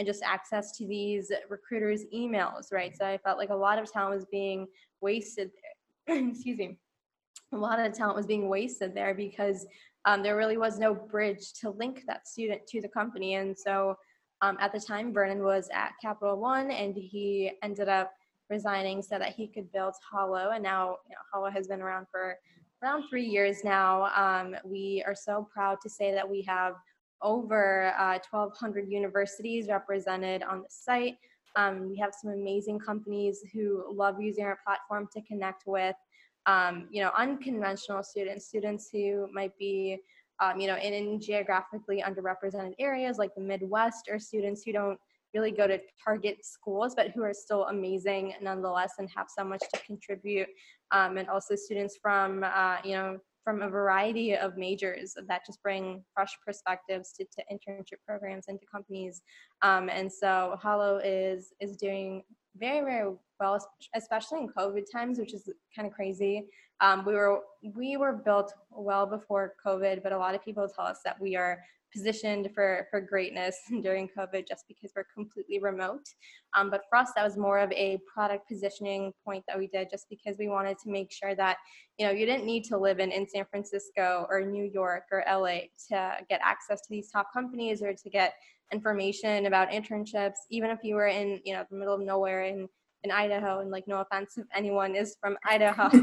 and 0.00 0.06
just 0.06 0.22
access 0.22 0.72
to 0.72 0.86
these 0.86 1.30
recruiters 1.50 2.06
emails 2.14 2.72
right 2.72 2.96
so 2.96 3.04
i 3.04 3.18
felt 3.18 3.36
like 3.36 3.50
a 3.50 3.54
lot 3.54 3.78
of 3.78 3.92
talent 3.92 4.14
was 4.14 4.24
being 4.32 4.66
wasted 5.02 5.50
excuse 6.06 6.56
me 6.56 6.78
a 7.52 7.56
lot 7.56 7.78
of 7.78 7.92
talent 7.92 8.16
was 8.16 8.26
being 8.26 8.48
wasted 8.48 8.94
there 8.94 9.14
because 9.14 9.66
um, 10.06 10.22
there 10.22 10.36
really 10.36 10.56
was 10.56 10.78
no 10.78 10.94
bridge 10.94 11.52
to 11.52 11.68
link 11.68 12.04
that 12.06 12.26
student 12.26 12.66
to 12.66 12.80
the 12.80 12.88
company 12.88 13.34
and 13.34 13.56
so 13.56 13.94
um, 14.40 14.56
at 14.58 14.72
the 14.72 14.80
time 14.80 15.12
vernon 15.12 15.42
was 15.42 15.68
at 15.74 15.92
capital 16.00 16.40
one 16.40 16.70
and 16.70 16.96
he 16.96 17.52
ended 17.62 17.90
up 17.90 18.12
resigning 18.50 19.00
so 19.00 19.18
that 19.18 19.32
he 19.32 19.46
could 19.46 19.70
build 19.72 19.94
Hallo. 20.10 20.50
And 20.50 20.62
now 20.62 20.96
you 21.08 21.14
know, 21.14 21.22
Hallo 21.32 21.50
has 21.50 21.68
been 21.68 21.80
around 21.80 22.06
for 22.10 22.36
around 22.82 23.04
three 23.08 23.24
years 23.24 23.58
now. 23.64 24.10
Um, 24.16 24.56
we 24.64 25.02
are 25.06 25.14
so 25.14 25.48
proud 25.52 25.78
to 25.82 25.88
say 25.88 26.12
that 26.12 26.28
we 26.28 26.42
have 26.42 26.74
over 27.22 27.94
uh, 27.98 28.18
1,200 28.30 28.90
universities 28.90 29.68
represented 29.68 30.42
on 30.42 30.58
the 30.60 30.68
site. 30.68 31.16
Um, 31.56 31.88
we 31.88 31.96
have 31.96 32.12
some 32.20 32.32
amazing 32.32 32.78
companies 32.78 33.40
who 33.52 33.84
love 33.92 34.20
using 34.20 34.44
our 34.44 34.58
platform 34.64 35.08
to 35.14 35.20
connect 35.22 35.64
with, 35.66 35.96
um, 36.46 36.88
you 36.90 37.02
know, 37.02 37.10
unconventional 37.16 38.02
students, 38.02 38.46
students 38.46 38.88
who 38.90 39.28
might 39.32 39.56
be, 39.58 39.98
um, 40.40 40.60
you 40.60 40.68
know, 40.68 40.76
in, 40.76 40.94
in 40.94 41.20
geographically 41.20 42.02
underrepresented 42.06 42.74
areas 42.78 43.18
like 43.18 43.34
the 43.34 43.40
Midwest, 43.40 44.08
or 44.08 44.18
students 44.18 44.62
who 44.64 44.72
don't 44.72 44.98
really 45.34 45.50
go 45.50 45.66
to 45.66 45.80
target 46.02 46.44
schools, 46.44 46.94
but 46.94 47.10
who 47.10 47.22
are 47.22 47.34
still 47.34 47.66
amazing 47.66 48.34
nonetheless 48.40 48.94
and 48.98 49.08
have 49.14 49.26
so 49.28 49.44
much 49.44 49.62
to 49.72 49.80
contribute. 49.84 50.48
Um, 50.92 51.18
and 51.18 51.28
also 51.28 51.54
students 51.54 51.98
from, 52.00 52.44
uh, 52.44 52.78
you 52.84 52.92
know, 52.92 53.18
from 53.44 53.62
a 53.62 53.68
variety 53.68 54.36
of 54.36 54.56
majors 54.56 55.14
that 55.26 55.46
just 55.46 55.62
bring 55.62 56.04
fresh 56.14 56.36
perspectives 56.44 57.12
to, 57.12 57.24
to 57.24 57.42
internship 57.52 57.98
programs 58.06 58.46
and 58.48 58.60
to 58.60 58.66
companies. 58.66 59.22
Um, 59.62 59.88
and 59.88 60.12
so 60.12 60.58
Hallo 60.62 61.00
is 61.02 61.52
is 61.60 61.76
doing 61.76 62.22
very 62.56 62.80
very 62.84 63.14
well, 63.38 63.58
especially 63.94 64.40
in 64.40 64.48
COVID 64.48 64.84
times, 64.92 65.18
which 65.18 65.34
is 65.34 65.48
kind 65.74 65.86
of 65.88 65.94
crazy. 65.94 66.46
Um, 66.80 67.04
we 67.04 67.14
were 67.14 67.40
we 67.74 67.96
were 67.96 68.12
built 68.12 68.52
well 68.70 69.06
before 69.06 69.54
COVID, 69.64 70.02
but 70.02 70.12
a 70.12 70.18
lot 70.18 70.34
of 70.34 70.44
people 70.44 70.68
tell 70.68 70.86
us 70.86 71.00
that 71.04 71.20
we 71.20 71.36
are 71.36 71.62
positioned 71.92 72.48
for 72.54 72.86
for 72.90 73.00
greatness 73.00 73.56
during 73.82 74.08
COVID 74.08 74.46
just 74.48 74.64
because 74.68 74.92
we're 74.94 75.06
completely 75.14 75.58
remote. 75.58 76.04
Um, 76.56 76.70
but 76.70 76.82
for 76.88 76.98
us, 76.98 77.10
that 77.16 77.24
was 77.24 77.36
more 77.36 77.58
of 77.58 77.70
a 77.72 77.98
product 78.12 78.48
positioning 78.48 79.12
point 79.24 79.44
that 79.48 79.58
we 79.58 79.66
did 79.68 79.88
just 79.90 80.06
because 80.08 80.36
we 80.38 80.48
wanted 80.48 80.78
to 80.78 80.90
make 80.90 81.12
sure 81.12 81.34
that 81.34 81.58
you 81.98 82.06
know 82.06 82.12
you 82.12 82.26
didn't 82.26 82.46
need 82.46 82.64
to 82.64 82.78
live 82.78 83.00
in 83.00 83.10
in 83.10 83.28
San 83.28 83.44
Francisco 83.50 84.26
or 84.28 84.42
New 84.42 84.64
York 84.64 85.04
or 85.12 85.24
LA 85.28 85.60
to 85.88 86.16
get 86.28 86.40
access 86.42 86.80
to 86.82 86.88
these 86.90 87.10
top 87.10 87.28
companies 87.32 87.82
or 87.82 87.92
to 87.92 88.10
get 88.10 88.34
information 88.72 89.46
about 89.46 89.70
internships, 89.70 90.36
even 90.50 90.70
if 90.70 90.78
you 90.82 90.94
were 90.94 91.08
in 91.08 91.40
you 91.44 91.54
know 91.54 91.64
the 91.70 91.76
middle 91.76 91.94
of 91.94 92.00
nowhere 92.00 92.44
in 92.44 92.68
in 93.02 93.10
Idaho. 93.10 93.60
And 93.60 93.70
like, 93.70 93.88
no 93.88 94.00
offense 94.00 94.36
if 94.36 94.46
anyone 94.54 94.94
is 94.94 95.16
from 95.20 95.36
Idaho. 95.44 95.88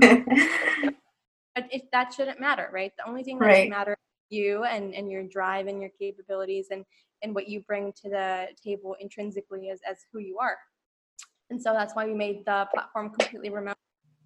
but 1.56 1.65
if 1.71 1.84
that 1.91 2.13
shouldn't 2.13 2.39
matter, 2.39 2.69
right? 2.71 2.91
The 2.97 3.08
only 3.08 3.23
thing 3.23 3.39
that 3.39 3.45
right. 3.45 3.63
should 3.63 3.69
matter 3.69 3.97
you 4.29 4.63
and, 4.63 4.93
and 4.93 5.11
your 5.11 5.23
drive 5.23 5.67
and 5.67 5.81
your 5.81 5.91
capabilities 5.99 6.67
and, 6.71 6.85
and 7.23 7.33
what 7.33 7.47
you 7.47 7.61
bring 7.61 7.93
to 8.03 8.09
the 8.09 8.47
table 8.63 8.95
intrinsically 8.99 9.69
as, 9.69 9.79
as 9.89 9.97
who 10.11 10.19
you 10.19 10.37
are. 10.39 10.57
And 11.49 11.61
so 11.61 11.73
that's 11.73 11.95
why 11.95 12.05
we 12.05 12.13
made 12.13 12.45
the 12.45 12.67
platform 12.73 13.09
completely 13.09 13.49
remote. 13.49 13.77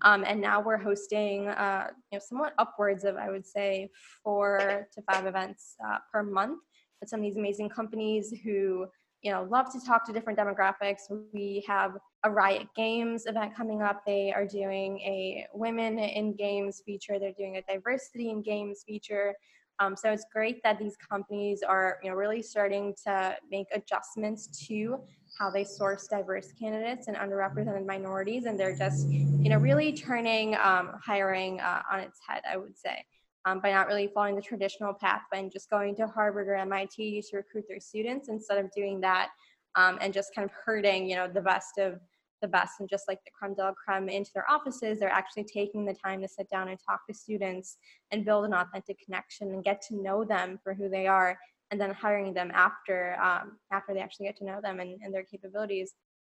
Um, 0.04 0.24
and 0.26 0.42
now 0.42 0.60
we're 0.60 0.78
hosting, 0.78 1.48
uh, 1.48 1.88
you 2.12 2.18
know, 2.18 2.24
somewhat 2.28 2.54
upwards 2.58 3.04
of, 3.04 3.18
I 3.18 3.30
would 3.30 3.46
say, 3.46 3.92
four 4.24 4.88
to 4.92 5.02
five 5.04 5.28
events 5.28 5.76
uh, 5.86 6.00
per 6.12 6.24
month 6.24 6.62
with 7.00 7.10
some 7.10 7.20
of 7.20 7.24
these 7.24 7.38
amazing 7.38 7.70
companies 7.70 8.34
who, 8.44 8.88
you 9.22 9.32
know, 9.32 9.48
love 9.52 9.72
to 9.72 9.80
talk 9.86 10.04
to 10.08 10.12
different 10.12 10.40
demographics. 10.40 11.02
We 11.32 11.64
have 11.68 11.98
a 12.24 12.32
Riot 12.32 12.68
Games 12.76 13.28
event 13.28 13.56
coming 13.56 13.84
up. 13.84 14.02
They 14.04 14.34
are 14.34 14.48
doing 14.48 15.00
a 15.02 15.46
Women 15.54 16.00
in 16.00 16.36
Games 16.36 16.82
feature. 16.84 17.20
They're 17.20 17.34
doing 17.34 17.58
a 17.58 17.62
Diversity 17.72 18.32
in 18.32 18.42
Games 18.42 18.84
feature. 18.88 19.36
Um, 19.82 19.96
so 19.96 20.12
it's 20.12 20.26
great 20.32 20.62
that 20.62 20.78
these 20.78 20.96
companies 20.96 21.64
are, 21.64 21.98
you 22.04 22.12
know, 22.12 22.16
really 22.16 22.44
starting 22.44 22.94
to 23.06 23.36
make 23.50 23.66
adjustments 23.74 24.46
to 24.68 25.02
how 25.40 25.50
they 25.50 25.64
source 25.64 26.08
diverse 26.08 26.52
candidates 26.52 27.08
and 27.08 27.18
underrepresented 27.18 27.88
minorities, 27.88 28.46
and 28.46 28.60
they're 28.60 28.76
just, 28.76 29.08
you 29.10 29.50
know, 29.50 29.58
really 29.58 29.92
turning 29.92 30.54
um, 30.56 30.92
hiring 31.04 31.60
uh, 31.62 31.82
on 31.92 32.00
its 32.00 32.20
head. 32.26 32.44
I 32.50 32.58
would 32.58 32.78
say. 32.78 33.04
Um, 33.44 33.60
by 33.60 33.72
not 33.72 33.88
really 33.88 34.08
following 34.14 34.36
the 34.36 34.42
traditional 34.44 34.94
path, 34.94 35.24
but 35.32 35.52
just 35.52 35.68
going 35.68 35.96
to 35.96 36.06
Harvard 36.06 36.48
or 36.48 36.54
MIT 36.54 37.24
to 37.32 37.38
recruit 37.38 37.66
their 37.68 37.80
students 37.80 38.30
instead 38.30 38.64
of 38.64 38.72
doing 38.72 39.02
that 39.02 39.30
um, 39.76 39.98
and 40.00 40.14
just 40.14 40.36
kind 40.36 40.46
of 40.46 40.52
hurting, 40.52 41.10
you 41.10 41.16
know, 41.16 41.28
the 41.28 41.42
best 41.42 41.80
of 41.80 42.00
the 42.42 42.48
best 42.48 42.80
and 42.80 42.90
just 42.90 43.08
like 43.08 43.20
the 43.24 43.32
creme 43.32 43.54
de 43.54 43.64
la 43.64 43.74
creme 43.74 44.10
into 44.10 44.32
their 44.34 44.50
offices, 44.50 45.00
they're 45.00 45.10
actually 45.10 45.44
taking 45.44 45.86
the 45.86 45.94
time 45.94 46.22
to 46.22 46.28
sit 46.28 46.50
down 46.50 46.68
and 46.68 46.80
talk 46.86 47.06
to 47.08 47.14
students 47.14 47.78
and 48.12 48.26
build 48.26 48.46
an 48.46 48.54
authentic 48.54 48.98
connection 49.04 49.54
and 49.54 49.64
get 49.64 49.82
to 49.84 49.96
know 49.96 50.24
them 50.24 50.60
for 50.64 50.74
who 50.74 50.90
they 50.90 51.08
are 51.08 51.38
and 51.72 51.80
then 51.80 51.92
hiring 51.92 52.34
them 52.34 52.52
after 52.54 53.18
um, 53.22 53.58
after 53.72 53.94
they 53.94 54.02
actually 54.02 54.26
get 54.26 54.38
to 54.38 54.46
know 54.46 54.60
them 54.62 54.80
and, 54.80 55.00
and 55.04 55.14
their 55.14 55.24
capabilities. 55.24 55.94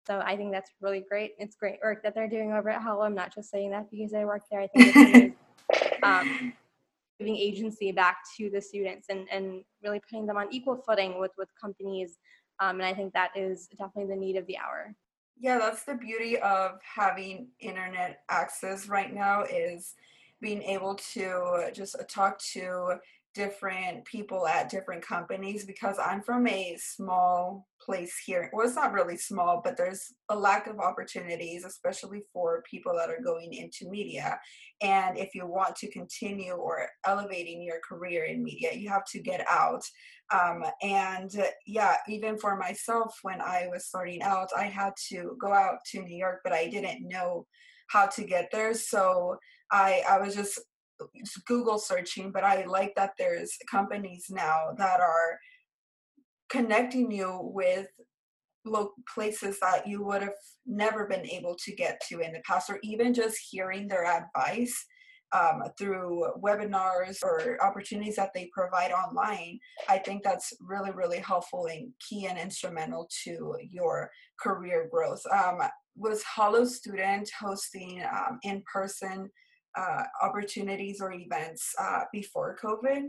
So 0.07 0.21
I 0.21 0.37
think 0.37 0.53
that's 0.53 0.71
really 0.81 1.05
great. 1.09 1.33
It's 1.39 1.57
great 1.57 1.79
work 1.83 2.03
that 2.03 2.15
they're 2.15 2.29
doing 2.29 2.53
over 2.53 2.69
at 2.69 2.83
Hallo. 2.83 3.03
I'm 3.03 3.15
not 3.15 3.35
just 3.35 3.51
saying 3.51 3.71
that 3.71 3.91
because 3.91 4.13
I 4.13 4.25
work 4.25 4.43
there. 4.51 4.61
I 4.61 4.67
think 4.69 5.35
it's 5.71 6.03
um, 6.03 6.53
giving 7.19 7.37
agency 7.37 7.91
back 7.91 8.19
to 8.37 8.51
the 8.51 8.61
students 8.61 9.07
and, 9.09 9.27
and 9.31 9.63
really 9.83 10.01
putting 10.01 10.27
them 10.27 10.37
on 10.37 10.53
equal 10.53 10.77
footing 10.77 11.19
with, 11.19 11.33
with 11.39 11.49
companies. 11.61 12.19
Um, 12.61 12.81
and 12.81 12.85
I 12.85 12.93
think 12.93 13.15
that 13.15 13.31
is 13.35 13.67
definitely 13.79 14.15
the 14.15 14.21
need 14.21 14.37
of 14.37 14.47
the 14.47 14.59
hour. 14.59 14.95
Yeah, 15.39 15.59
that's 15.59 15.85
the 15.85 15.95
beauty 15.95 16.39
of 16.39 16.79
having 16.83 17.49
internet 17.61 18.21
access 18.31 18.89
right 18.89 19.13
now 19.13 19.43
is 19.43 19.95
being 20.41 20.63
able 20.63 20.95
to 21.13 21.71
just 21.73 21.97
uh, 21.97 22.05
talk 22.09 22.39
to 22.39 22.95
different 23.35 24.05
people 24.05 24.47
at 24.47 24.71
different 24.71 25.03
companies 25.03 25.65
because 25.65 25.99
I'm 25.99 26.23
from 26.23 26.47
a 26.47 26.77
small 26.81 27.67
place 27.81 28.17
here. 28.25 28.51
Well, 28.53 28.67
it's 28.67 28.77
not 28.77 28.93
really 28.93 29.17
small, 29.17 29.61
but 29.63 29.77
there's 29.77 30.15
a 30.29 30.37
lack 30.37 30.67
of 30.67 30.79
opportunities, 30.79 31.65
especially 31.65 32.23
for 32.33 32.63
people 32.71 32.95
that 32.97 33.11
are 33.11 33.23
going 33.23 33.53
into 33.53 33.91
media. 33.91 34.39
And 34.81 35.19
if 35.19 35.35
you 35.35 35.47
want 35.47 35.77
to 35.77 35.91
continue 35.91 36.53
or 36.53 36.89
elevating 37.07 37.63
your 37.63 37.81
career 37.87 38.25
in 38.25 38.43
media, 38.43 38.73
you 38.73 38.89
have 38.89 39.05
to 39.07 39.21
get 39.21 39.45
out. 39.51 39.83
Um, 40.33 40.65
and 40.83 41.31
uh, 41.39 41.47
yeah, 41.67 41.97
even 42.09 42.39
for 42.39 42.57
myself, 42.57 43.19
when 43.23 43.41
I 43.41 43.69
was 43.71 43.87
starting 43.87 44.23
out, 44.23 44.49
I 44.57 44.65
had 44.65 44.95
to 45.11 45.37
go 45.41 45.53
out 45.53 45.79
to 45.93 46.03
New 46.03 46.17
York, 46.17 46.41
but 46.45 46.53
I 46.53 46.69
didn't 46.69 47.07
know 47.07 47.47
how 47.89 48.07
to 48.07 48.25
get 48.25 48.49
there. 48.51 48.75
So 48.75 49.37
I, 49.71 50.03
I 50.09 50.19
was 50.19 50.35
just 50.35 50.61
Google 51.47 51.79
searching, 51.79 52.31
but 52.33 52.45
I 52.45 52.65
like 52.65 52.95
that 52.97 53.13
there's 53.19 53.57
companies 53.71 54.27
now 54.31 54.75
that 54.79 55.01
are 55.01 55.39
connecting 56.51 57.11
you 57.11 57.41
with 57.43 57.89
places 59.13 59.59
that 59.61 59.87
you 59.87 60.03
would 60.05 60.23
have 60.23 60.33
never 60.67 61.07
been 61.07 61.27
able 61.27 61.55
to 61.65 61.75
get 61.75 62.01
to 62.09 62.21
in 62.21 62.33
the 62.33 62.41
past, 62.47 62.71
or 62.71 62.79
even 62.83 63.13
just 63.13 63.37
hearing 63.51 63.89
their 63.89 64.07
advice 64.07 64.87
um, 65.33 65.63
through 65.79 66.25
webinars 66.43 67.19
or 67.23 67.59
opportunities 67.63 68.17
that 68.17 68.31
they 68.35 68.51
provide 68.53 68.93
online. 68.93 69.59
I 69.89 69.99
think 69.99 70.23
that's 70.23 70.53
really, 70.61 70.93
really 70.93 71.19
helpful 71.19 71.67
and 71.67 71.91
key 72.09 72.27
and 72.27 72.39
instrumental 72.39 73.09
to 73.25 73.57
your 73.69 74.11
career 74.41 74.89
growth. 74.91 75.23
Um, 75.33 75.59
was 75.97 76.23
Hallo 76.25 76.65
Student 76.65 77.29
hosting 77.39 78.03
um, 78.03 78.39
in 78.43 78.63
person 78.73 79.29
uh, 79.77 80.05
opportunities 80.23 81.01
or 81.01 81.13
events 81.13 81.75
uh, 81.79 82.03
before 82.13 82.57
COVID? 82.63 83.09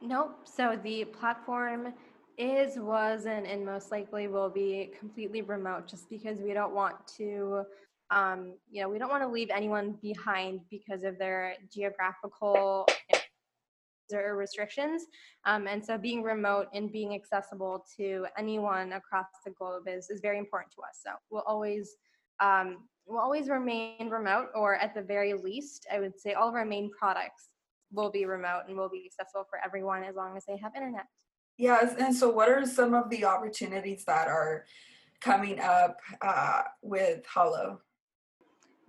Nope. 0.00 0.40
So 0.44 0.78
the 0.82 1.04
platform 1.04 1.92
is, 2.36 2.78
was, 2.78 3.26
and, 3.26 3.46
and 3.46 3.66
most 3.66 3.90
likely 3.90 4.28
will 4.28 4.48
be 4.48 4.92
completely 4.98 5.42
remote 5.42 5.88
just 5.88 6.08
because 6.08 6.38
we 6.38 6.52
don't 6.52 6.72
want 6.74 6.94
to, 7.16 7.62
um, 8.10 8.54
you 8.70 8.80
know, 8.80 8.88
we 8.88 8.98
don't 8.98 9.10
want 9.10 9.24
to 9.24 9.28
leave 9.28 9.50
anyone 9.50 9.98
behind 10.00 10.60
because 10.70 11.02
of 11.02 11.18
their 11.18 11.54
geographical 11.72 12.86
or 14.14 14.36
restrictions. 14.36 15.06
Um, 15.44 15.66
and 15.66 15.84
so 15.84 15.98
being 15.98 16.22
remote 16.22 16.68
and 16.72 16.92
being 16.92 17.14
accessible 17.14 17.84
to 17.96 18.26
anyone 18.38 18.92
across 18.92 19.26
the 19.44 19.50
globe 19.50 19.88
is, 19.88 20.08
is 20.08 20.20
very 20.20 20.38
important 20.38 20.72
to 20.74 20.82
us. 20.82 21.00
So 21.04 21.10
we'll 21.30 21.42
always 21.42 21.96
um, 22.40 22.84
will 23.08 23.18
always 23.18 23.48
remain 23.48 24.08
remote, 24.08 24.48
or 24.54 24.76
at 24.76 24.94
the 24.94 25.02
very 25.02 25.32
least, 25.32 25.86
I 25.92 25.98
would 25.98 26.18
say 26.20 26.34
all 26.34 26.48
of 26.48 26.54
our 26.54 26.64
main 26.64 26.90
products 26.90 27.48
will 27.90 28.10
be 28.10 28.26
remote 28.26 28.62
and 28.68 28.76
will 28.76 28.90
be 28.90 29.06
accessible 29.06 29.46
for 29.48 29.58
everyone 29.64 30.04
as 30.04 30.14
long 30.14 30.36
as 30.36 30.44
they 30.44 30.58
have 30.58 30.74
internet. 30.74 31.06
Yes, 31.56 31.94
and 31.98 32.14
so 32.14 32.28
what 32.28 32.48
are 32.48 32.64
some 32.66 32.94
of 32.94 33.10
the 33.10 33.24
opportunities 33.24 34.04
that 34.04 34.28
are 34.28 34.64
coming 35.20 35.58
up 35.58 35.98
uh, 36.20 36.62
with 36.82 37.24
Hallo? 37.26 37.80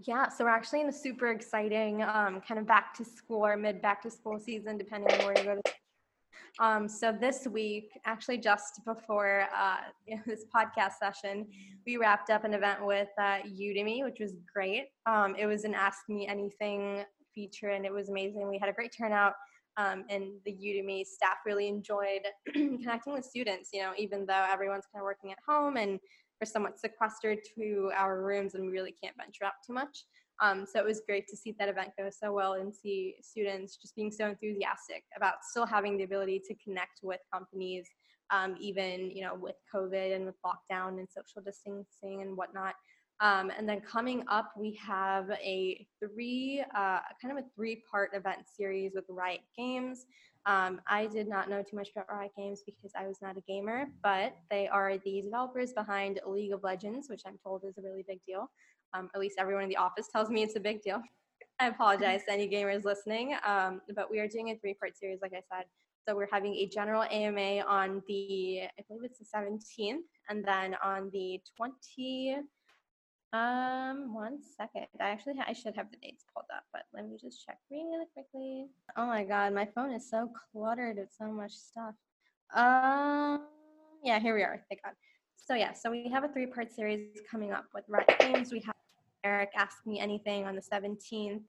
Yeah, 0.05 0.29
so 0.29 0.45
we're 0.45 0.51
actually 0.51 0.81
in 0.81 0.89
a 0.89 0.93
super 0.93 1.27
exciting 1.27 2.03
um, 2.03 2.41
kind 2.41 2.59
of 2.59 2.67
back 2.67 2.93
to 2.95 3.05
school 3.05 3.45
or 3.45 3.57
mid 3.57 3.81
back 3.81 4.01
to 4.03 4.11
school 4.11 4.39
season, 4.39 4.77
depending 4.77 5.11
on 5.13 5.25
where 5.25 5.37
you 5.37 5.43
go 5.43 5.55
to 5.55 5.61
um, 6.59 6.87
so 6.87 7.11
this 7.11 7.47
week, 7.47 7.91
actually 8.05 8.37
just 8.37 8.81
before 8.85 9.47
uh, 9.55 9.77
this 10.25 10.45
podcast 10.53 10.93
session, 10.99 11.47
we 11.85 11.97
wrapped 11.97 12.29
up 12.29 12.43
an 12.43 12.53
event 12.53 12.85
with 12.85 13.09
uh, 13.17 13.39
Udemy, 13.47 14.03
which 14.03 14.19
was 14.19 14.35
great. 14.53 14.87
Um, 15.05 15.35
it 15.37 15.45
was 15.45 15.63
an 15.63 15.73
Ask 15.73 15.99
Me 16.09 16.27
Anything 16.27 17.03
feature, 17.33 17.69
and 17.69 17.85
it 17.85 17.93
was 17.93 18.09
amazing. 18.09 18.49
We 18.49 18.57
had 18.57 18.69
a 18.69 18.73
great 18.73 18.93
turnout, 18.95 19.33
um, 19.77 20.05
and 20.09 20.25
the 20.45 20.51
Udemy 20.51 21.05
staff 21.05 21.37
really 21.45 21.67
enjoyed 21.67 22.21
connecting 22.53 23.13
with 23.13 23.25
students. 23.25 23.69
You 23.73 23.83
know, 23.83 23.91
even 23.97 24.25
though 24.25 24.45
everyone's 24.51 24.85
kind 24.91 25.01
of 25.01 25.05
working 25.05 25.31
at 25.31 25.37
home 25.47 25.77
and 25.77 25.99
we're 26.41 26.45
somewhat 26.45 26.79
sequestered 26.79 27.39
to 27.55 27.91
our 27.95 28.21
rooms, 28.21 28.55
and 28.55 28.65
we 28.65 28.71
really 28.71 28.93
can't 29.01 29.15
venture 29.17 29.45
out 29.45 29.53
too 29.65 29.73
much. 29.73 30.05
Um, 30.41 30.65
so 30.65 30.79
it 30.79 30.85
was 30.85 31.01
great 31.05 31.27
to 31.27 31.37
see 31.37 31.53
that 31.59 31.69
event 31.69 31.89
go 31.97 32.09
so 32.09 32.31
well 32.31 32.53
and 32.53 32.73
see 32.73 33.15
students 33.21 33.77
just 33.77 33.95
being 33.95 34.11
so 34.11 34.27
enthusiastic 34.27 35.03
about 35.15 35.43
still 35.43 35.65
having 35.65 35.97
the 35.97 36.03
ability 36.03 36.41
to 36.47 36.55
connect 36.63 36.99
with 37.03 37.19
companies, 37.33 37.87
um, 38.31 38.55
even 38.59 39.11
you 39.11 39.23
know 39.23 39.35
with 39.35 39.55
COVID 39.73 40.15
and 40.15 40.25
with 40.25 40.35
lockdown 40.45 40.99
and 40.99 41.07
social 41.09 41.41
distancing 41.43 42.21
and 42.21 42.37
whatnot. 42.37 42.75
Um, 43.21 43.51
and 43.57 43.67
then 43.67 43.81
coming 43.81 44.23
up, 44.29 44.53
we 44.57 44.79
have 44.81 45.29
a 45.31 45.85
three, 45.99 46.63
uh, 46.73 46.99
kind 47.21 47.37
of 47.37 47.43
a 47.43 47.47
three-part 47.53 48.11
event 48.13 48.43
series 48.55 48.93
with 48.95 49.03
Riot 49.09 49.41
Games. 49.57 50.05
Um, 50.45 50.79
I 50.87 51.07
did 51.07 51.27
not 51.27 51.49
know 51.49 51.61
too 51.61 51.75
much 51.75 51.89
about 51.93 52.07
Riot 52.09 52.31
Games 52.37 52.63
because 52.65 52.93
I 52.97 53.07
was 53.07 53.17
not 53.21 53.35
a 53.35 53.41
gamer, 53.41 53.87
but 54.01 54.35
they 54.49 54.69
are 54.69 54.97
the 55.03 55.21
developers 55.21 55.73
behind 55.73 56.21
League 56.25 56.53
of 56.53 56.63
Legends, 56.63 57.09
which 57.09 57.23
I'm 57.25 57.37
told 57.43 57.65
is 57.65 57.77
a 57.77 57.81
really 57.81 58.05
big 58.07 58.19
deal. 58.25 58.49
Um, 58.93 59.09
at 59.13 59.19
least 59.19 59.35
everyone 59.39 59.63
in 59.63 59.69
the 59.69 59.77
office 59.77 60.07
tells 60.11 60.29
me 60.29 60.43
it's 60.43 60.55
a 60.55 60.59
big 60.59 60.81
deal. 60.81 61.01
I 61.59 61.67
apologize 61.67 62.21
to 62.27 62.33
any 62.33 62.47
gamers 62.47 62.85
listening, 62.85 63.35
um, 63.45 63.81
but 63.95 64.09
we 64.09 64.19
are 64.19 64.27
doing 64.27 64.49
a 64.51 64.57
three-part 64.57 64.97
series, 64.97 65.19
like 65.21 65.33
I 65.33 65.41
said. 65.53 65.65
So 66.07 66.15
we're 66.15 66.29
having 66.31 66.55
a 66.55 66.67
general 66.67 67.03
AMA 67.03 67.65
on 67.67 68.01
the, 68.07 68.61
I 68.61 68.83
believe 68.87 69.03
it's 69.03 69.19
the 69.19 69.25
17th, 69.35 69.97
and 70.29 70.45
then 70.45 70.75
on 70.83 71.09
the 71.11 71.41
20. 71.57 72.37
Um, 73.31 74.13
one 74.15 74.39
second. 74.57 74.87
I 74.99 75.09
actually 75.09 75.35
I 75.45 75.53
should 75.53 75.75
have 75.75 75.91
the 75.91 75.97
dates 75.97 76.25
pulled 76.33 76.47
up, 76.55 76.63
but 76.73 76.83
let 76.95 77.07
me 77.07 77.15
just 77.21 77.45
check 77.45 77.59
really 77.69 78.05
quickly. 78.13 78.65
Oh 78.97 79.05
my 79.05 79.23
god, 79.23 79.53
my 79.53 79.67
phone 79.75 79.91
is 79.91 80.09
so 80.09 80.31
cluttered 80.51 80.97
with 80.97 81.09
so 81.15 81.25
much 81.25 81.51
stuff. 81.51 81.93
Um, 82.55 83.45
yeah, 84.03 84.19
here 84.19 84.33
we 84.33 84.41
are. 84.41 84.63
Thank 84.67 84.81
God. 84.83 84.93
So 85.35 85.53
yeah, 85.53 85.73
so 85.73 85.91
we 85.91 86.09
have 86.09 86.23
a 86.23 86.29
three-part 86.29 86.71
series 86.71 87.19
coming 87.29 87.51
up 87.51 87.65
with 87.73 87.83
Riot 87.87 88.15
Games. 88.19 88.51
We 88.51 88.61
have 88.61 88.75
Eric 89.23 89.49
Ask 89.55 89.77
Me 89.85 89.99
Anything 89.99 90.45
on 90.45 90.55
the 90.55 90.61
17th. 90.61 91.43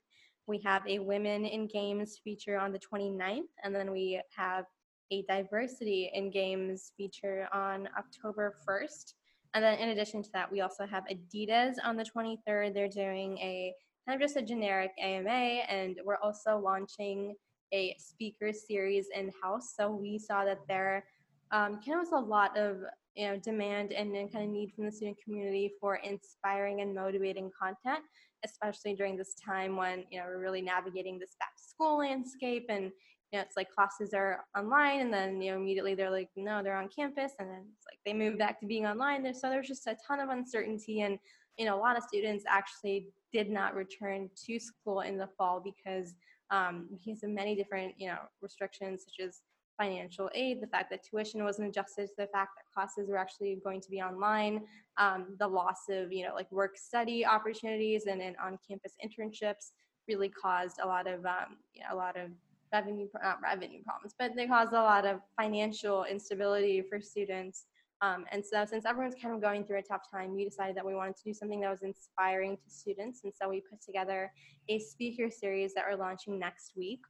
We 0.46 0.60
have 0.64 0.86
a 0.86 0.98
Women 0.98 1.44
in 1.44 1.66
Games 1.66 2.20
feature 2.22 2.58
on 2.58 2.72
the 2.72 2.78
29th, 2.78 3.42
and 3.62 3.74
then 3.74 3.92
we 3.92 4.20
have 4.36 4.64
a 5.12 5.22
Diversity 5.22 6.10
in 6.14 6.30
Games 6.30 6.92
feature 6.96 7.48
on 7.52 7.88
October 7.98 8.54
1st. 8.68 9.14
And 9.54 9.64
then 9.64 9.78
in 9.78 9.90
addition 9.90 10.22
to 10.22 10.30
that, 10.32 10.50
we 10.50 10.60
also 10.60 10.86
have 10.86 11.04
Adidas 11.06 11.74
on 11.84 11.96
the 11.96 12.04
23rd. 12.04 12.74
They're 12.74 12.88
doing 12.88 13.38
a 13.38 13.74
kind 14.06 14.20
of 14.20 14.26
just 14.26 14.36
a 14.36 14.42
generic 14.42 14.92
AMA, 15.00 15.28
and 15.28 15.96
we're 16.04 16.18
also 16.22 16.58
launching 16.58 17.34
a 17.72 17.94
speaker 17.98 18.52
series 18.52 19.08
in 19.14 19.30
house. 19.42 19.74
So 19.76 19.90
we 19.90 20.18
saw 20.18 20.44
that 20.44 20.60
there 20.68 21.04
um, 21.52 21.80
kind 21.84 22.00
of 22.00 22.08
was 22.10 22.12
a 22.12 22.26
lot 22.26 22.56
of 22.56 22.78
you 23.16 23.26
know 23.26 23.36
demand 23.38 23.92
and, 23.92 24.12
kind 24.32 24.44
of 24.44 24.50
need 24.50 24.72
from 24.74 24.84
the 24.84 24.92
student 24.92 25.16
community 25.22 25.72
for 25.80 25.96
inspiring 25.96 26.80
and 26.80 26.94
motivating 26.94 27.50
content 27.60 28.04
especially 28.44 28.94
during 28.94 29.16
this 29.16 29.34
time 29.34 29.76
when 29.76 30.04
you 30.10 30.18
know 30.18 30.24
we're 30.26 30.40
really 30.40 30.62
navigating 30.62 31.18
this 31.18 31.36
back 31.38 31.54
to 31.56 31.62
school 31.62 31.98
landscape 31.98 32.66
and 32.68 32.90
you 33.32 33.38
know 33.38 33.40
it's 33.40 33.56
like 33.56 33.70
classes 33.70 34.12
are 34.14 34.44
online 34.56 35.00
and 35.00 35.12
then 35.12 35.40
you 35.40 35.50
know 35.50 35.56
immediately 35.56 35.94
they're 35.94 36.10
like 36.10 36.28
no 36.36 36.62
they're 36.62 36.76
on 36.76 36.88
campus 36.88 37.32
and 37.38 37.48
then 37.48 37.64
it's 37.76 37.86
like 37.86 37.98
they 38.04 38.12
move 38.12 38.38
back 38.38 38.58
to 38.60 38.66
being 38.66 38.86
online. 38.86 39.22
There 39.22 39.34
so 39.34 39.48
there's 39.48 39.68
just 39.68 39.86
a 39.86 39.96
ton 40.06 40.20
of 40.20 40.30
uncertainty 40.30 41.02
and 41.02 41.18
you 41.58 41.64
know 41.64 41.76
a 41.76 41.80
lot 41.80 41.96
of 41.96 42.02
students 42.02 42.44
actually 42.48 43.08
did 43.32 43.50
not 43.50 43.74
return 43.74 44.28
to 44.46 44.58
school 44.58 45.00
in 45.00 45.16
the 45.16 45.28
fall 45.38 45.62
because 45.62 46.14
um, 46.50 46.88
because 46.90 47.22
of 47.22 47.30
many 47.30 47.54
different 47.54 47.94
you 47.98 48.08
know 48.08 48.18
restrictions 48.40 49.04
such 49.04 49.24
as 49.26 49.42
financial 49.80 50.28
aid, 50.34 50.60
the 50.60 50.66
fact 50.66 50.90
that 50.90 51.00
tuition 51.08 51.42
wasn't 51.42 51.66
adjusted 51.68 52.06
to 52.06 52.14
the 52.18 52.26
fact 52.26 52.50
that 52.56 52.64
classes 52.74 53.08
were 53.08 53.16
actually 53.24 53.58
going 53.64 53.80
to 53.80 53.90
be 53.90 54.00
online, 54.02 54.60
um, 54.98 55.20
the 55.38 55.48
loss 55.48 55.82
of, 55.88 56.12
you 56.12 56.22
know, 56.24 56.34
like 56.34 56.50
work 56.52 56.76
study 56.76 57.24
opportunities 57.24 58.02
and, 58.10 58.20
and 58.20 58.36
on-campus 58.44 58.94
internships 59.04 59.72
really 60.08 60.28
caused 60.28 60.76
a 60.82 60.86
lot 60.86 61.06
of, 61.06 61.24
um, 61.24 61.50
you 61.72 61.80
know, 61.82 61.94
a 61.94 61.98
lot 62.04 62.16
of 62.16 62.28
revenue, 62.72 63.06
not 63.22 63.38
revenue 63.42 63.82
problems, 63.82 64.14
but 64.18 64.32
they 64.36 64.46
caused 64.46 64.72
a 64.72 64.82
lot 64.92 65.04
of 65.06 65.20
financial 65.40 66.04
instability 66.04 66.82
for 66.82 67.00
students. 67.00 67.66
Um, 68.02 68.24
and 68.32 68.42
so 68.44 68.64
since 68.64 68.84
everyone's 68.86 69.16
kind 69.20 69.34
of 69.34 69.40
going 69.42 69.64
through 69.64 69.78
a 69.78 69.82
tough 69.82 70.04
time, 70.10 70.34
we 70.34 70.44
decided 70.44 70.76
that 70.76 70.86
we 70.86 70.94
wanted 70.94 71.16
to 71.16 71.24
do 71.24 71.34
something 71.34 71.60
that 71.60 71.70
was 71.70 71.82
inspiring 71.82 72.56
to 72.56 72.70
students. 72.82 73.20
And 73.24 73.32
so 73.34 73.48
we 73.48 73.60
put 73.60 73.80
together 73.82 74.32
a 74.68 74.78
speaker 74.78 75.28
series 75.30 75.74
that 75.74 75.84
we're 75.88 75.98
launching 75.98 76.38
next 76.38 76.72
week. 76.76 77.00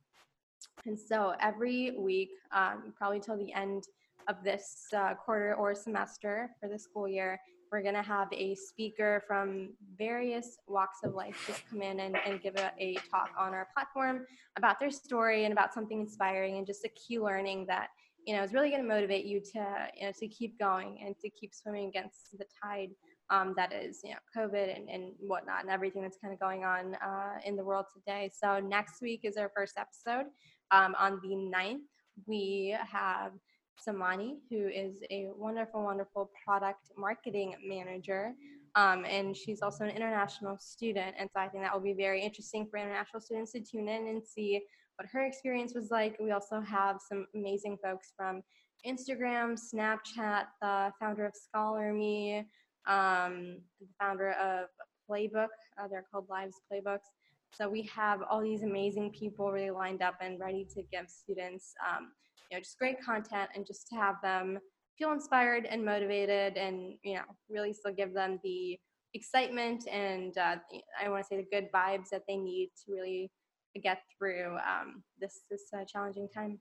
And 0.86 0.98
so 0.98 1.34
every 1.40 1.96
week, 1.98 2.30
um, 2.52 2.92
probably 2.96 3.20
till 3.20 3.36
the 3.36 3.52
end 3.52 3.84
of 4.28 4.36
this 4.44 4.86
uh, 4.96 5.14
quarter 5.14 5.54
or 5.54 5.74
semester 5.74 6.50
for 6.60 6.68
the 6.68 6.78
school 6.78 7.08
year, 7.08 7.38
we're 7.70 7.82
going 7.82 7.94
to 7.94 8.02
have 8.02 8.28
a 8.32 8.54
speaker 8.54 9.22
from 9.26 9.70
various 9.96 10.58
walks 10.66 10.98
of 11.04 11.14
life 11.14 11.42
just 11.46 11.62
come 11.70 11.82
in 11.82 12.00
and, 12.00 12.16
and 12.26 12.42
give 12.42 12.56
a, 12.56 12.72
a 12.78 12.94
talk 13.10 13.30
on 13.38 13.54
our 13.54 13.68
platform 13.72 14.26
about 14.56 14.80
their 14.80 14.90
story 14.90 15.44
and 15.44 15.52
about 15.52 15.72
something 15.72 16.00
inspiring 16.00 16.58
and 16.58 16.66
just 16.66 16.84
a 16.84 16.88
key 16.90 17.20
learning 17.20 17.66
that 17.66 17.88
you 18.26 18.34
know 18.34 18.42
is 18.42 18.52
really 18.52 18.70
going 18.70 18.82
to 18.82 18.88
motivate 18.88 19.24
you 19.24 19.40
to 19.40 19.88
you 19.96 20.06
know 20.06 20.12
to 20.18 20.28
keep 20.28 20.58
going 20.58 20.98
and 21.04 21.16
to 21.18 21.30
keep 21.30 21.54
swimming 21.54 21.88
against 21.88 22.36
the 22.36 22.44
tide 22.62 22.90
um, 23.30 23.54
that 23.56 23.72
is, 23.72 24.00
you 24.04 24.10
know, 24.10 24.18
COVID 24.36 24.76
and, 24.76 24.88
and 24.88 25.12
whatnot 25.20 25.62
and 25.62 25.70
everything 25.70 26.02
that's 26.02 26.18
kind 26.18 26.34
of 26.34 26.40
going 26.40 26.64
on 26.64 26.96
uh, 26.96 27.38
in 27.44 27.56
the 27.56 27.64
world 27.64 27.86
today. 27.94 28.30
So 28.36 28.58
next 28.58 29.00
week 29.00 29.20
is 29.24 29.36
our 29.36 29.50
first 29.56 29.74
episode. 29.78 30.26
Um, 30.70 30.94
on 30.98 31.20
the 31.22 31.34
9th, 31.34 31.78
we 32.26 32.76
have 32.90 33.32
Samani, 33.86 34.36
who 34.50 34.68
is 34.68 35.02
a 35.10 35.28
wonderful, 35.34 35.82
wonderful 35.82 36.30
product 36.44 36.90
marketing 36.98 37.54
manager. 37.64 38.34
Um, 38.76 39.04
and 39.04 39.36
she's 39.36 39.62
also 39.62 39.84
an 39.84 39.90
international 39.90 40.58
student. 40.58 41.14
And 41.18 41.28
so 41.32 41.40
I 41.40 41.48
think 41.48 41.64
that 41.64 41.72
will 41.72 41.80
be 41.80 41.94
very 41.94 42.22
interesting 42.22 42.66
for 42.70 42.78
international 42.78 43.20
students 43.20 43.52
to 43.52 43.60
tune 43.60 43.88
in 43.88 44.08
and 44.08 44.22
see 44.24 44.60
what 44.96 45.08
her 45.12 45.24
experience 45.24 45.74
was 45.74 45.90
like. 45.90 46.16
We 46.20 46.30
also 46.30 46.60
have 46.60 46.98
some 47.08 47.26
amazing 47.34 47.78
folks 47.82 48.12
from 48.16 48.42
Instagram, 48.86 49.58
Snapchat, 49.58 50.44
the 50.60 50.92
founder 51.00 51.26
of 51.26 51.32
ScholarMe, 51.34 52.44
um, 52.90 53.58
the 53.80 53.86
founder 53.98 54.32
of 54.32 54.66
Playbook. 55.08 55.48
Uh, 55.78 55.88
they're 55.88 56.04
called 56.10 56.28
Lives 56.28 56.56
Playbooks. 56.70 57.08
So 57.52 57.68
we 57.68 57.82
have 57.94 58.20
all 58.28 58.40
these 58.40 58.62
amazing 58.62 59.10
people 59.12 59.50
really 59.50 59.70
lined 59.70 60.02
up 60.02 60.14
and 60.20 60.38
ready 60.38 60.66
to 60.74 60.82
give 60.92 61.08
students, 61.08 61.74
um, 61.88 62.12
you 62.50 62.56
know, 62.56 62.60
just 62.60 62.78
great 62.78 63.02
content 63.02 63.50
and 63.54 63.66
just 63.66 63.88
to 63.88 63.96
have 63.96 64.16
them 64.22 64.58
feel 64.98 65.12
inspired 65.12 65.66
and 65.66 65.84
motivated 65.84 66.56
and, 66.56 66.94
you 67.02 67.14
know, 67.14 67.24
really 67.48 67.72
still 67.72 67.92
give 67.92 68.12
them 68.12 68.38
the 68.44 68.78
excitement 69.14 69.88
and 69.88 70.38
uh, 70.38 70.56
I 71.02 71.08
want 71.08 71.24
to 71.24 71.28
say 71.28 71.36
the 71.36 71.46
good 71.50 71.70
vibes 71.72 72.10
that 72.12 72.22
they 72.28 72.36
need 72.36 72.70
to 72.84 72.92
really 72.92 73.30
get 73.82 74.02
through 74.16 74.56
um, 74.58 75.02
this 75.20 75.40
this 75.50 75.62
uh, 75.76 75.84
challenging 75.84 76.28
time. 76.32 76.60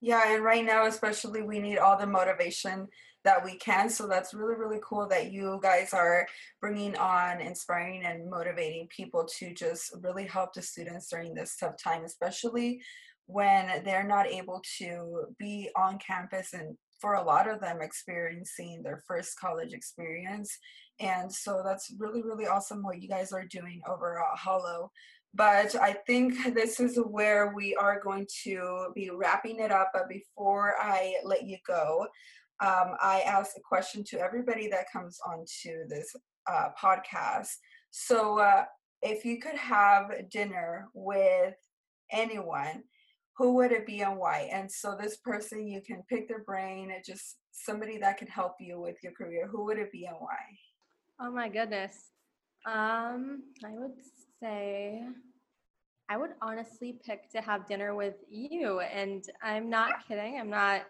Yeah, 0.00 0.34
and 0.34 0.42
right 0.42 0.64
now 0.64 0.86
especially 0.86 1.42
we 1.42 1.58
need 1.58 1.78
all 1.78 1.98
the 1.98 2.06
motivation 2.06 2.88
that 3.24 3.44
we 3.44 3.56
can. 3.56 3.90
So 3.90 4.06
that's 4.08 4.32
really 4.32 4.56
really 4.56 4.80
cool 4.82 5.06
that 5.08 5.30
you 5.30 5.60
guys 5.62 5.92
are 5.92 6.26
bringing 6.60 6.96
on 6.96 7.40
inspiring 7.40 8.04
and 8.04 8.30
motivating 8.30 8.88
people 8.88 9.26
to 9.38 9.52
just 9.54 9.94
really 10.02 10.26
help 10.26 10.54
the 10.54 10.62
students 10.62 11.08
during 11.10 11.34
this 11.34 11.56
tough 11.56 11.76
time, 11.82 12.04
especially 12.04 12.80
when 13.26 13.82
they're 13.84 14.06
not 14.06 14.26
able 14.26 14.62
to 14.78 15.26
be 15.38 15.70
on 15.76 15.98
campus 15.98 16.52
and 16.52 16.76
for 17.00 17.14
a 17.14 17.22
lot 17.22 17.48
of 17.48 17.60
them 17.60 17.78
experiencing 17.80 18.82
their 18.82 19.02
first 19.06 19.38
college 19.38 19.72
experience. 19.72 20.58
And 20.98 21.32
so 21.32 21.62
that's 21.64 21.92
really, 21.98 22.22
really 22.22 22.46
awesome 22.46 22.82
what 22.82 23.00
you 23.00 23.08
guys 23.08 23.32
are 23.32 23.46
doing 23.46 23.80
over 23.88 24.18
at 24.18 24.38
Hallo. 24.38 24.90
But 25.34 25.74
I 25.76 25.92
think 26.06 26.34
this 26.54 26.80
is 26.80 26.96
where 26.96 27.52
we 27.54 27.74
are 27.76 28.00
going 28.00 28.26
to 28.44 28.88
be 28.94 29.10
wrapping 29.10 29.60
it 29.60 29.70
up. 29.70 29.90
But 29.92 30.08
before 30.08 30.74
I 30.80 31.14
let 31.24 31.44
you 31.44 31.58
go, 31.66 32.06
um, 32.60 32.94
I 33.00 33.22
ask 33.26 33.56
a 33.56 33.60
question 33.60 34.04
to 34.04 34.20
everybody 34.20 34.68
that 34.68 34.92
comes 34.92 35.18
onto 35.26 35.88
this 35.88 36.14
uh, 36.50 36.68
podcast. 36.80 37.48
So, 37.90 38.38
uh, 38.38 38.64
if 39.02 39.24
you 39.24 39.40
could 39.40 39.56
have 39.56 40.28
dinner 40.30 40.88
with 40.92 41.54
anyone, 42.12 42.82
who 43.38 43.54
would 43.54 43.72
it 43.72 43.86
be 43.86 44.02
and 44.02 44.18
why? 44.18 44.50
And 44.52 44.70
so, 44.70 44.94
this 45.00 45.16
person, 45.16 45.66
you 45.66 45.80
can 45.80 46.02
pick 46.08 46.28
their 46.28 46.44
brain, 46.44 46.92
just 47.04 47.38
somebody 47.50 47.96
that 47.98 48.18
can 48.18 48.28
help 48.28 48.56
you 48.60 48.78
with 48.78 48.96
your 49.02 49.12
career. 49.12 49.48
Who 49.50 49.64
would 49.64 49.78
it 49.78 49.90
be 49.90 50.04
and 50.04 50.16
why? 50.18 50.36
Oh 51.18 51.30
my 51.30 51.48
goodness. 51.48 52.10
Um, 52.66 53.42
I 53.64 53.70
would 53.70 53.92
say 54.40 55.02
I 56.08 56.16
would 56.16 56.30
honestly 56.42 56.98
pick 57.06 57.30
to 57.30 57.40
have 57.40 57.66
dinner 57.66 57.94
with 57.94 58.16
you. 58.28 58.80
And 58.80 59.24
I'm 59.42 59.70
not 59.70 60.06
kidding. 60.06 60.38
I'm 60.40 60.50
not 60.50 60.82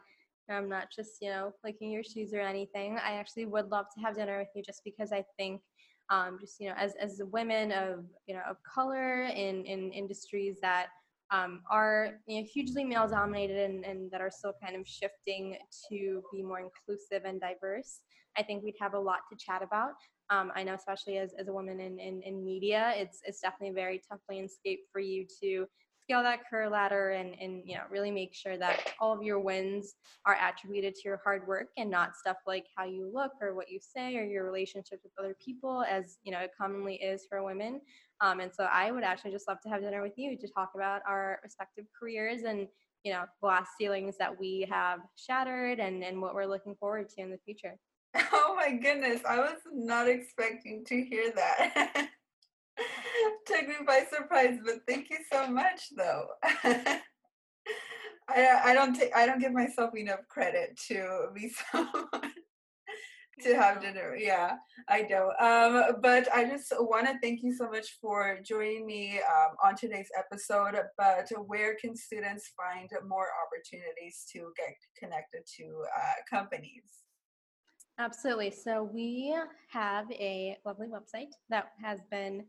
I'm 0.49 0.69
not 0.69 0.89
just, 0.91 1.19
you 1.21 1.31
know, 1.31 1.53
licking 1.63 1.93
your 1.93 2.03
shoes 2.03 2.35
or 2.35 2.41
anything. 2.41 2.99
I 2.99 3.13
actually 3.13 3.47
would 3.47 3.71
love 3.71 3.87
to 3.95 4.01
have 4.01 4.17
dinner 4.17 4.39
with 4.39 4.49
you 4.57 4.63
just 4.65 4.83
because 4.85 5.13
I 5.13 5.25
think 5.37 5.61
um, 6.11 6.39
just, 6.41 6.59
you 6.59 6.69
know, 6.69 6.75
as 6.77 6.95
as 7.01 7.21
women 7.31 7.71
of, 7.71 8.05
you 8.27 8.35
know, 8.35 8.43
of 8.49 8.57
color 8.63 9.23
in 9.23 9.65
in 9.65 9.93
industries 9.93 10.57
that 10.63 10.89
um, 11.31 11.63
are 11.71 12.19
you 12.27 12.41
know, 12.41 12.47
hugely 12.53 12.85
male 12.85 13.07
dominated 13.07 13.71
and, 13.71 13.85
and 13.85 14.11
that 14.11 14.21
are 14.21 14.31
still 14.31 14.55
kind 14.63 14.75
of 14.75 14.87
shifting 14.87 15.57
to 15.89 16.23
be 16.33 16.43
more 16.43 16.59
inclusive 16.61 17.25
and 17.25 17.41
diverse. 17.41 18.01
I 18.37 18.43
think 18.43 18.65
we'd 18.65 18.75
have 18.81 18.95
a 18.95 18.99
lot 18.99 19.21
to 19.31 19.37
chat 19.37 19.63
about. 19.63 19.93
Um, 20.31 20.53
I 20.55 20.63
know, 20.63 20.75
especially 20.75 21.19
as, 21.19 21.33
as 21.39 21.49
a 21.49 21.53
woman 21.53 21.81
in, 21.81 21.99
in, 21.99 22.23
in 22.23 22.45
media, 22.45 22.93
it's, 22.97 23.21
it's 23.25 23.41
definitely 23.41 23.71
a 23.71 23.73
very 23.75 24.01
tough 24.09 24.21
landscape 24.29 24.81
for 24.93 25.01
you 25.01 25.27
to 25.43 25.67
scale 26.11 26.23
that 26.25 26.49
career 26.49 26.69
ladder 26.69 27.11
and, 27.11 27.37
and 27.41 27.63
you 27.65 27.77
know 27.77 27.83
really 27.89 28.11
make 28.11 28.35
sure 28.35 28.59
that 28.59 28.95
all 29.01 29.13
of 29.13 29.23
your 29.23 29.39
wins 29.39 29.95
are 30.27 30.37
attributed 30.43 30.93
to 30.93 31.03
your 31.05 31.21
hard 31.23 31.47
work 31.47 31.69
and 31.77 31.89
not 31.89 32.17
stuff 32.17 32.39
like 32.49 32.67
how 32.77 32.85
you 32.85 33.09
look 33.15 33.31
or 33.41 33.55
what 33.55 33.71
you 33.71 33.79
say 33.81 34.17
or 34.17 34.25
your 34.25 34.45
relationships 34.45 35.05
with 35.05 35.13
other 35.21 35.37
people 35.45 35.85
as 35.89 36.19
you 36.25 36.33
know 36.33 36.41
it 36.41 36.51
commonly 36.59 36.97
is 36.97 37.27
for 37.29 37.45
women. 37.45 37.81
Um, 38.21 38.41
and 38.41 38.51
so 38.53 38.65
i 38.65 38.91
would 38.91 39.05
actually 39.05 39.31
just 39.31 39.47
love 39.47 39.59
to 39.63 39.69
have 39.69 39.83
dinner 39.83 40.03
with 40.03 40.15
you 40.17 40.37
to 40.37 40.49
talk 40.49 40.73
about 40.75 41.01
our 41.07 41.39
respective 41.45 41.85
careers 41.99 42.43
and 42.43 42.67
you 43.05 43.13
know 43.13 43.25
glass 43.41 43.69
ceilings 43.79 44.17
that 44.19 44.39
we 44.39 44.67
have 44.69 45.01
shattered 45.17 45.79
and 45.79 46.03
and 46.03 46.21
what 46.21 46.35
we're 46.35 46.45
looking 46.45 46.75
forward 46.75 47.09
to 47.11 47.23
in 47.23 47.31
the 47.31 47.39
future 47.39 47.77
Oh 48.15 48.55
my 48.57 48.73
goodness, 48.73 49.21
I 49.29 49.39
was 49.39 49.59
not 49.73 50.09
expecting 50.09 50.85
to 50.87 51.03
hear 51.05 51.33
that. 51.35 52.09
Took 53.47 53.69
me 53.69 53.75
by 53.87 54.05
surprise, 54.11 54.59
but 54.65 54.81
thank 54.89 55.11
you 55.11 55.19
so 55.33 55.49
much 55.49 55.89
though. 55.97 56.27
I 56.43 57.01
I 58.65 58.75
don't 58.75 58.95
take 58.95 59.15
I 59.15 59.27
don't 59.27 59.41
give 59.41 59.53
myself 59.53 59.95
enough 59.97 60.21
credit 60.29 60.79
to 60.89 61.29
be 61.35 61.51
someone 61.73 62.33
to 63.43 63.57
have 63.57 63.81
dinner. 63.81 64.17
Yeah, 64.17 64.57
I 64.89 65.03
know. 65.03 65.33
Um, 65.41 66.01
but 66.03 66.29
I 66.33 66.45
just 66.45 66.73
want 66.79 67.07
to 67.07 67.19
thank 67.23 67.43
you 67.43 67.55
so 67.55 67.71
much 67.71 67.99
for 68.01 68.39
joining 68.45 68.87
me 68.87 69.19
um, 69.19 69.57
on 69.65 69.77
today's 69.77 70.11
episode. 70.19 70.77
But 70.99 71.29
where 71.47 71.77
can 71.81 71.97
students 71.97 72.53
find 72.57 72.91
more 73.09 73.29
opportunities 73.45 74.27
to 74.33 74.53
get 74.57 74.75
connected 74.99 75.43
to 75.57 75.85
uh, 75.97 76.37
companies? 76.37 76.85
Absolutely. 78.01 78.51
So 78.51 78.89
we 78.95 79.37
have 79.69 80.11
a 80.13 80.57
lovely 80.65 80.87
website 80.89 81.33
that 81.51 81.73
has 81.83 82.01
been 82.11 82.45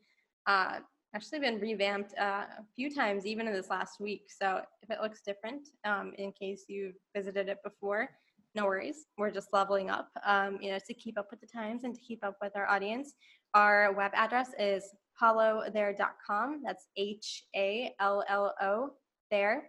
uh, 0.48 0.80
actually 1.14 1.40
been 1.40 1.60
revamped 1.60 2.14
uh, 2.18 2.46
a 2.58 2.66
few 2.74 2.90
times, 2.90 3.26
even 3.26 3.48
in 3.48 3.54
this 3.54 3.70
last 3.70 4.00
week. 4.00 4.30
So 4.30 4.62
if 4.82 4.90
it 4.90 5.00
looks 5.02 5.22
different, 5.22 5.68
um, 5.84 6.14
in 6.18 6.32
case 6.32 6.64
you've 6.70 6.96
visited 7.14 7.50
it 7.50 7.58
before, 7.66 8.10
no 8.56 8.66
worries. 8.66 9.08
We're 9.18 9.30
just 9.30 9.50
leveling 9.52 9.90
up, 9.90 10.08
um, 10.26 10.58
you 10.62 10.72
know, 10.72 10.80
to 10.88 10.94
keep 10.94 11.20
up 11.20 11.28
with 11.32 11.42
the 11.42 11.48
times 11.48 11.84
and 11.84 11.94
to 11.94 12.00
keep 12.00 12.24
up 12.24 12.38
with 12.42 12.56
our 12.56 12.70
audience. 12.70 13.16
Our 13.54 13.92
web 13.92 14.12
address 14.14 14.52
is 14.58 14.86
hallothere.com. 15.22 16.62
That's 16.64 16.88
H 16.96 17.44
A 17.58 17.94
L 18.00 18.24
L 18.30 18.56
O 18.62 18.92
there, 19.30 19.64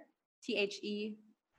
T 0.44 0.54
H 0.56 0.78
E 0.84 1.16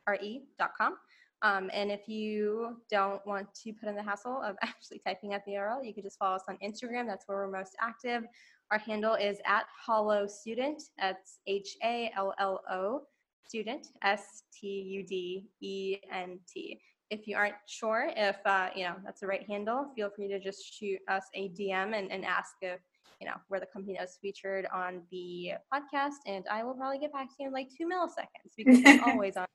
R 0.08 0.18
E.com. 0.22 0.96
Um, 1.43 1.69
and 1.73 1.91
if 1.91 2.08
you 2.08 2.77
don't 2.89 3.25
want 3.27 3.53
to 3.63 3.73
put 3.73 3.89
in 3.89 3.95
the 3.95 4.03
hassle 4.03 4.41
of 4.41 4.56
actually 4.63 5.01
typing 5.06 5.34
out 5.34 5.41
the 5.45 5.53
URL, 5.53 5.86
you 5.86 5.93
could 5.93 6.06
just 6.06 6.17
follow 6.17 6.38
us 6.38 6.43
on 6.47 6.58
Instagram. 6.63 7.06
That's 7.06 7.27
where 7.27 7.38
we're 7.39 7.51
most 7.51 7.75
active. 7.82 8.23
Our 8.71 8.79
handle 8.79 9.15
is 9.15 9.38
at 9.45 9.65
Hallo 9.86 10.25
Student. 10.25 10.82
That's 10.97 11.39
H 11.45 11.75
A 11.84 12.12
L 12.15 12.34
L 12.39 12.62
O 12.71 13.01
Student, 13.45 13.88
S 14.01 14.43
T 14.58 14.67
U 14.67 15.06
D 15.06 15.45
E 15.62 15.97
N 16.12 16.39
T. 16.51 16.79
If 17.10 17.27
you 17.27 17.36
aren't 17.36 17.56
sure 17.67 18.10
if 18.15 18.38
uh, 18.45 18.69
you 18.73 18.86
know 18.86 18.95
that's 19.03 19.19
the 19.19 19.27
right 19.27 19.45
handle, 19.45 19.91
feel 19.95 20.10
free 20.15 20.29
to 20.29 20.39
just 20.39 20.73
shoot 20.73 20.99
us 21.10 21.25
a 21.36 21.49
DM 21.49 21.93
and, 21.93 22.10
and 22.10 22.23
ask 22.23 22.53
if 22.62 22.79
you 23.19 23.27
know 23.27 23.36
where 23.49 23.60
the 23.60 23.67
company 23.67 23.97
is 24.01 24.17
featured 24.21 24.65
on 24.73 25.01
the 25.12 25.51
podcast, 25.71 26.23
and 26.25 26.45
I 26.49 26.63
will 26.63 26.73
probably 26.73 26.99
get 26.99 27.12
back 27.12 27.27
to 27.27 27.36
you 27.41 27.47
in 27.47 27.53
like 27.53 27.67
two 27.77 27.86
milliseconds 27.86 28.53
because 28.56 28.82
I'm 28.86 29.03
always 29.10 29.36
on 29.36 29.45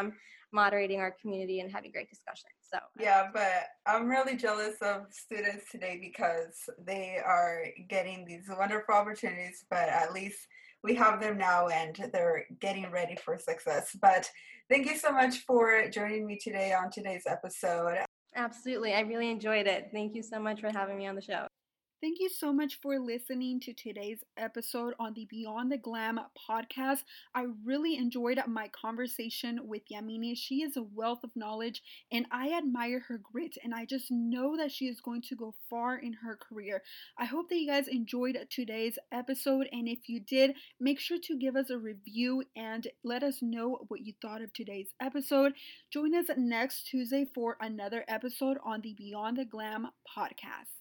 um, 0.00 0.12
moderating 0.52 1.00
our 1.00 1.14
community 1.20 1.60
and 1.60 1.70
having 1.70 1.92
great 1.92 2.10
discussions. 2.10 2.54
So 2.72 2.78
yeah, 2.98 3.28
but 3.32 3.66
I'm 3.86 4.08
really 4.08 4.36
jealous 4.36 4.76
of 4.82 5.06
students 5.10 5.70
today 5.70 5.98
because 6.00 6.56
they 6.84 7.18
are 7.24 7.64
getting 7.88 8.24
these 8.24 8.44
wonderful 8.48 8.94
opportunities, 8.94 9.64
but 9.70 9.88
at 9.88 10.12
least 10.12 10.38
we 10.82 10.94
have 10.94 11.20
them 11.20 11.36
now 11.38 11.68
and 11.68 11.96
they're 12.12 12.46
getting 12.60 12.90
ready 12.90 13.16
for 13.16 13.38
success. 13.38 13.96
But 14.00 14.30
thank 14.68 14.86
you 14.86 14.96
so 14.96 15.12
much 15.12 15.38
for 15.46 15.88
joining 15.90 16.26
me 16.26 16.38
today 16.42 16.72
on 16.72 16.90
today's 16.90 17.24
episode. 17.26 17.98
Absolutely. 18.34 18.94
I 18.94 19.00
really 19.00 19.30
enjoyed 19.30 19.66
it. 19.66 19.90
Thank 19.92 20.14
you 20.14 20.22
so 20.22 20.40
much 20.40 20.60
for 20.60 20.70
having 20.70 20.96
me 20.96 21.06
on 21.06 21.16
the 21.16 21.22
show. 21.22 21.46
Thank 22.00 22.18
you 22.18 22.30
so 22.30 22.50
much 22.50 22.80
for 22.80 22.98
listening 22.98 23.60
to 23.60 23.74
today's 23.74 24.24
episode 24.38 24.94
on 24.98 25.12
the 25.12 25.26
Beyond 25.26 25.70
the 25.70 25.76
Glam 25.76 26.18
podcast. 26.48 27.04
I 27.34 27.44
really 27.62 27.96
enjoyed 27.98 28.40
my 28.48 28.68
conversation 28.68 29.60
with 29.68 29.82
Yamini. 29.92 30.34
She 30.34 30.62
is 30.62 30.78
a 30.78 30.82
wealth 30.82 31.24
of 31.24 31.36
knowledge 31.36 31.82
and 32.10 32.24
I 32.30 32.52
admire 32.56 33.00
her 33.00 33.18
grit 33.22 33.58
and 33.62 33.74
I 33.74 33.84
just 33.84 34.10
know 34.10 34.56
that 34.56 34.72
she 34.72 34.86
is 34.86 35.02
going 35.02 35.20
to 35.28 35.36
go 35.36 35.54
far 35.68 35.98
in 35.98 36.14
her 36.14 36.36
career. 36.36 36.82
I 37.18 37.26
hope 37.26 37.50
that 37.50 37.58
you 37.58 37.68
guys 37.68 37.86
enjoyed 37.86 38.38
today's 38.48 38.98
episode 39.12 39.68
and 39.70 39.86
if 39.86 40.08
you 40.08 40.20
did, 40.20 40.54
make 40.80 41.00
sure 41.00 41.18
to 41.24 41.38
give 41.38 41.54
us 41.54 41.68
a 41.68 41.76
review 41.76 42.44
and 42.56 42.86
let 43.04 43.22
us 43.22 43.42
know 43.42 43.84
what 43.88 44.00
you 44.00 44.14
thought 44.22 44.40
of 44.40 44.54
today's 44.54 44.94
episode. 45.02 45.52
Join 45.92 46.14
us 46.14 46.30
next 46.38 46.86
Tuesday 46.86 47.26
for 47.34 47.58
another 47.60 48.06
episode 48.08 48.56
on 48.64 48.80
the 48.80 48.94
Beyond 48.94 49.36
the 49.36 49.44
Glam 49.44 49.88
podcast. 50.16 50.79